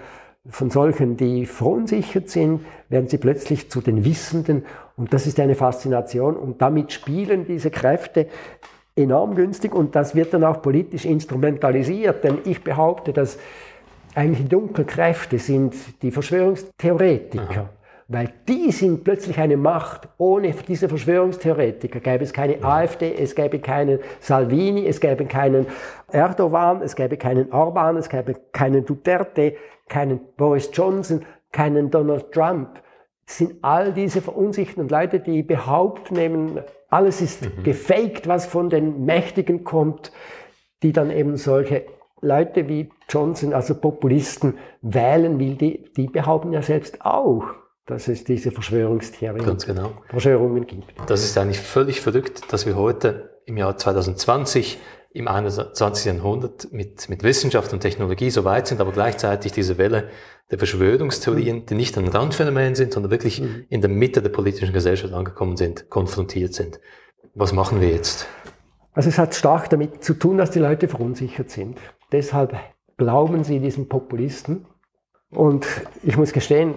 [0.48, 4.64] von solchen, die verunsichert sind, werden sie plötzlich zu den Wissenden.
[4.96, 6.36] Und das ist eine Faszination.
[6.36, 8.28] Und damit spielen diese Kräfte
[8.96, 12.24] enorm günstig und das wird dann auch politisch instrumentalisiert.
[12.24, 13.38] Denn ich behaupte, dass
[14.14, 17.42] eigentlich die dunklen Kräfte sind die Verschwörungstheoretiker.
[17.50, 17.70] Aha.
[18.10, 20.08] Weil die sind plötzlich eine Macht.
[20.16, 25.66] Ohne diese Verschwörungstheoretiker gäbe es keine AfD, es gäbe keinen Salvini, es gäbe keinen
[26.10, 29.56] Erdogan, es gäbe keinen Orban, es gäbe keinen Duterte,
[29.88, 32.80] keinen Boris Johnson, keinen Donald Trump.
[33.26, 37.62] Es sind all diese verunsicherten Leute, die behaupten, eben, alles ist mhm.
[37.62, 40.12] gefaked, was von den Mächtigen kommt,
[40.82, 41.84] die dann eben solche
[42.22, 47.44] Leute wie Johnson, also Populisten, wählen will, die, die behaupten ja selbst auch,
[47.88, 49.92] dass es diese Verschwörungstheorien, Ganz genau.
[50.08, 50.92] Verschwörungen gibt.
[51.06, 54.78] Das ist eigentlich völlig verrückt, dass wir heute im Jahr 2020
[55.14, 56.04] im 21.
[56.04, 60.10] Jahrhundert mit, mit Wissenschaft und Technologie so weit sind, aber gleichzeitig diese Welle
[60.50, 63.64] der Verschwörungstheorien, die nicht ein Randphänomen sind, sondern wirklich mhm.
[63.70, 66.80] in der Mitte der politischen Gesellschaft angekommen sind, konfrontiert sind.
[67.34, 68.26] Was machen wir jetzt?
[68.92, 71.78] Also es hat stark damit zu tun, dass die Leute verunsichert sind.
[72.12, 72.54] Deshalb
[72.98, 74.66] glauben sie diesen Populisten.
[75.30, 75.66] Und
[76.02, 76.74] ich muss gestehen,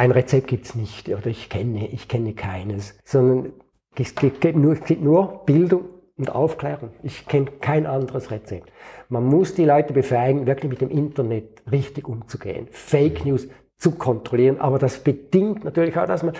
[0.00, 3.52] ein Rezept gibt es nicht oder ich kenne, ich kenne keines, sondern
[3.98, 5.84] es gibt nur, es gibt nur Bildung
[6.16, 6.88] und Aufklärung.
[7.02, 8.72] Ich kenne kein anderes Rezept.
[9.10, 13.46] Man muss die Leute befähigen, wirklich mit dem Internet richtig umzugehen, Fake News
[13.76, 16.32] zu kontrollieren, aber das bedingt natürlich auch, dass man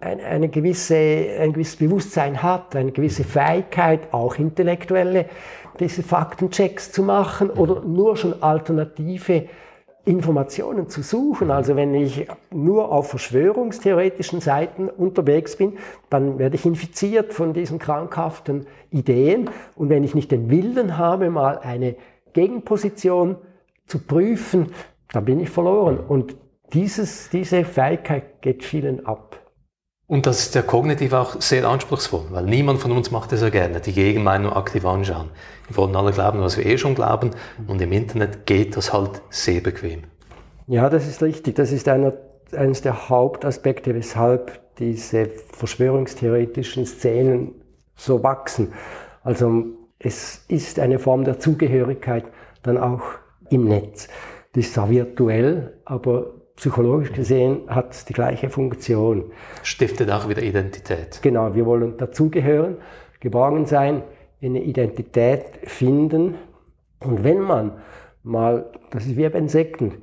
[0.00, 0.94] eine, eine gewisse,
[1.40, 5.24] ein gewisses Bewusstsein hat, eine gewisse Fähigkeit, auch intellektuelle,
[5.80, 9.48] diese Faktenchecks zu machen oder nur schon alternative
[10.08, 11.50] Informationen zu suchen.
[11.50, 15.74] Also wenn ich nur auf verschwörungstheoretischen Seiten unterwegs bin,
[16.08, 19.50] dann werde ich infiziert von diesen krankhaften Ideen.
[19.76, 21.96] Und wenn ich nicht den Willen habe, mal eine
[22.32, 23.36] Gegenposition
[23.86, 24.72] zu prüfen,
[25.12, 25.98] dann bin ich verloren.
[26.00, 26.36] Und
[26.72, 29.38] dieses, diese Fähigkeit geht vielen ab.
[30.08, 33.50] Und das ist ja kognitiv auch sehr anspruchsvoll, weil niemand von uns macht das ja
[33.50, 35.28] gerne, die Gegenmeinung aktiv anschauen.
[35.66, 37.32] Wir wollen alle glauben, was wir eh schon glauben
[37.66, 40.04] und im Internet geht das halt sehr bequem.
[40.66, 41.56] Ja, das ist richtig.
[41.56, 42.14] Das ist einer,
[42.56, 47.54] eines der Hauptaspekte, weshalb diese verschwörungstheoretischen Szenen
[47.94, 48.72] so wachsen.
[49.22, 49.66] Also
[49.98, 52.24] es ist eine Form der Zugehörigkeit
[52.62, 53.02] dann auch
[53.50, 54.08] im Netz.
[54.54, 59.30] Das ist zwar virtuell, aber psychologisch gesehen hat es die gleiche Funktion.
[59.62, 61.20] Stiftet auch wieder Identität.
[61.22, 62.78] Genau, wir wollen dazugehören,
[63.20, 64.02] geborgen sein,
[64.42, 66.34] eine Identität finden.
[66.98, 67.72] Und wenn man
[68.24, 70.02] mal, das ist wie bei Insekten,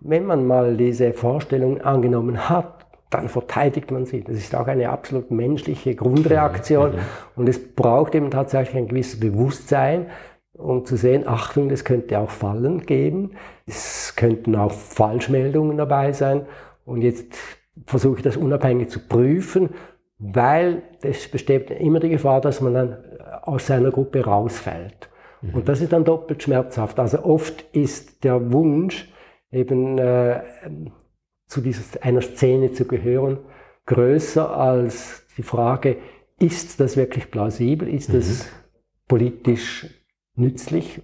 [0.00, 4.22] wenn man mal diese Vorstellung angenommen hat, dann verteidigt man sie.
[4.22, 6.92] Das ist auch eine absolut menschliche Grundreaktion.
[6.92, 6.98] Mhm.
[7.36, 10.06] Und es braucht eben tatsächlich ein gewisses Bewusstsein,
[10.56, 13.32] um zu sehen, Achtung, das könnte auch Fallen geben.
[13.66, 16.46] Es könnten auch Falschmeldungen dabei sein.
[16.84, 17.34] Und jetzt
[17.86, 19.70] versuche ich das unabhängig zu prüfen,
[20.18, 22.96] weil es besteht immer die Gefahr, dass man dann
[23.42, 25.08] aus seiner Gruppe rausfällt.
[25.42, 25.54] Mhm.
[25.54, 26.98] Und das ist dann doppelt schmerzhaft.
[26.98, 29.12] Also oft ist der Wunsch,
[29.50, 30.42] eben äh,
[31.46, 33.38] zu dieser, einer Szene zu gehören,
[33.86, 35.96] größer als die Frage,
[36.38, 38.14] ist das wirklich plausibel, ist mhm.
[38.14, 38.48] das
[39.08, 40.03] politisch
[40.36, 41.02] nützlich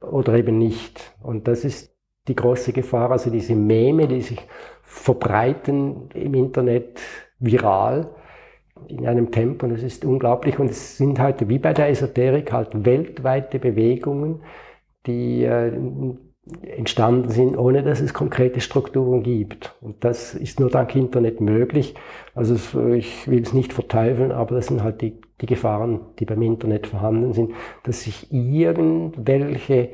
[0.00, 1.14] oder eben nicht.
[1.22, 1.94] Und das ist
[2.28, 4.40] die große Gefahr, also diese Meme, die sich
[4.82, 7.00] verbreiten im Internet
[7.38, 8.10] viral
[8.88, 10.58] in einem Tempo, das ist unglaublich.
[10.58, 14.42] Und es sind halt wie bei der Esoterik halt weltweite Bewegungen,
[15.06, 15.72] die äh,
[16.62, 19.74] entstanden sind, ohne dass es konkrete Strukturen gibt.
[19.80, 21.94] Und das ist nur dank Internet möglich.
[22.34, 22.54] Also
[22.94, 26.86] ich will es nicht verteufeln, aber das sind halt die, die Gefahren, die beim Internet
[26.86, 29.90] vorhanden sind, dass sich irgendwelche,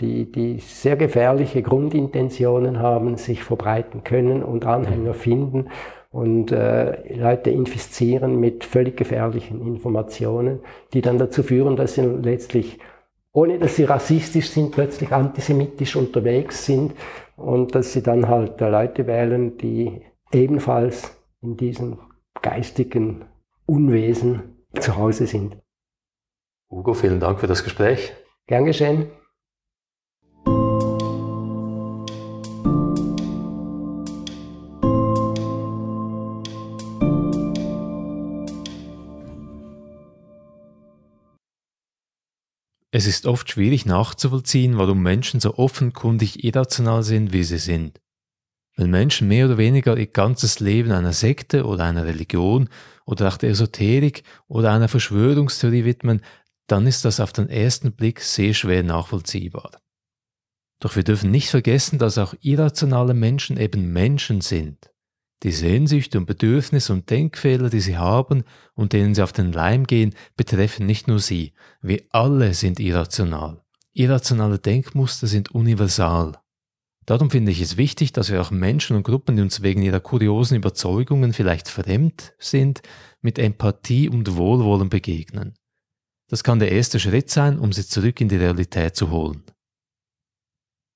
[0.00, 5.68] die, die sehr gefährliche Grundintentionen haben, sich verbreiten können und Anhänger finden
[6.12, 10.60] und äh, Leute infizieren mit völlig gefährlichen Informationen,
[10.92, 12.78] die dann dazu führen, dass sie letztlich
[13.32, 16.94] ohne dass sie rassistisch sind, plötzlich antisemitisch unterwegs sind
[17.36, 20.02] und dass sie dann halt Leute wählen, die
[20.32, 21.98] ebenfalls in diesen
[22.40, 23.24] geistigen
[23.66, 25.56] Unwesen zu Hause sind.
[26.70, 28.12] Hugo, vielen Dank für das Gespräch.
[28.46, 29.10] Gern geschehen.
[43.02, 48.00] Es ist oft schwierig nachzuvollziehen, warum Menschen so offenkundig irrational sind, wie sie sind.
[48.76, 52.68] Wenn Menschen mehr oder weniger ihr ganzes Leben einer Sekte oder einer Religion
[53.04, 56.22] oder auch der Esoterik oder einer Verschwörungstheorie widmen,
[56.68, 59.80] dann ist das auf den ersten Blick sehr schwer nachvollziehbar.
[60.78, 64.91] Doch wir dürfen nicht vergessen, dass auch irrationale Menschen eben Menschen sind.
[65.42, 69.86] Die Sehnsüchte und Bedürfnisse und Denkfehler, die sie haben und denen sie auf den Leim
[69.86, 71.52] gehen, betreffen nicht nur sie.
[71.80, 73.60] Wir alle sind irrational.
[73.92, 76.38] Irrationale Denkmuster sind universal.
[77.06, 79.98] Darum finde ich es wichtig, dass wir auch Menschen und Gruppen, die uns wegen ihrer
[79.98, 82.82] kuriosen Überzeugungen vielleicht fremd sind,
[83.20, 85.54] mit Empathie und Wohlwollen begegnen.
[86.28, 89.42] Das kann der erste Schritt sein, um sie zurück in die Realität zu holen.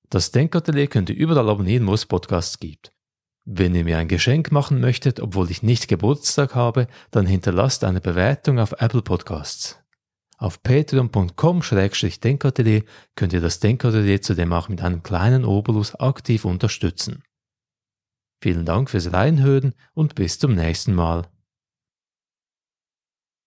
[0.09, 2.96] Das Denkatelier könnt ihr überall abonnieren, wo es Podcasts gibt.
[3.49, 8.01] Wenn ihr mir ein Geschenk machen möchtet, obwohl ich nicht Geburtstag habe, dann hinterlasst eine
[8.01, 9.79] Bewertung auf Apple Podcasts.
[10.37, 12.83] Auf patreon.com-denkatelier
[13.15, 17.23] könnt ihr das Denkatelier zudem auch mit einem kleinen Obolus aktiv unterstützen.
[18.43, 21.29] Vielen Dank fürs Reinhören und bis zum nächsten Mal.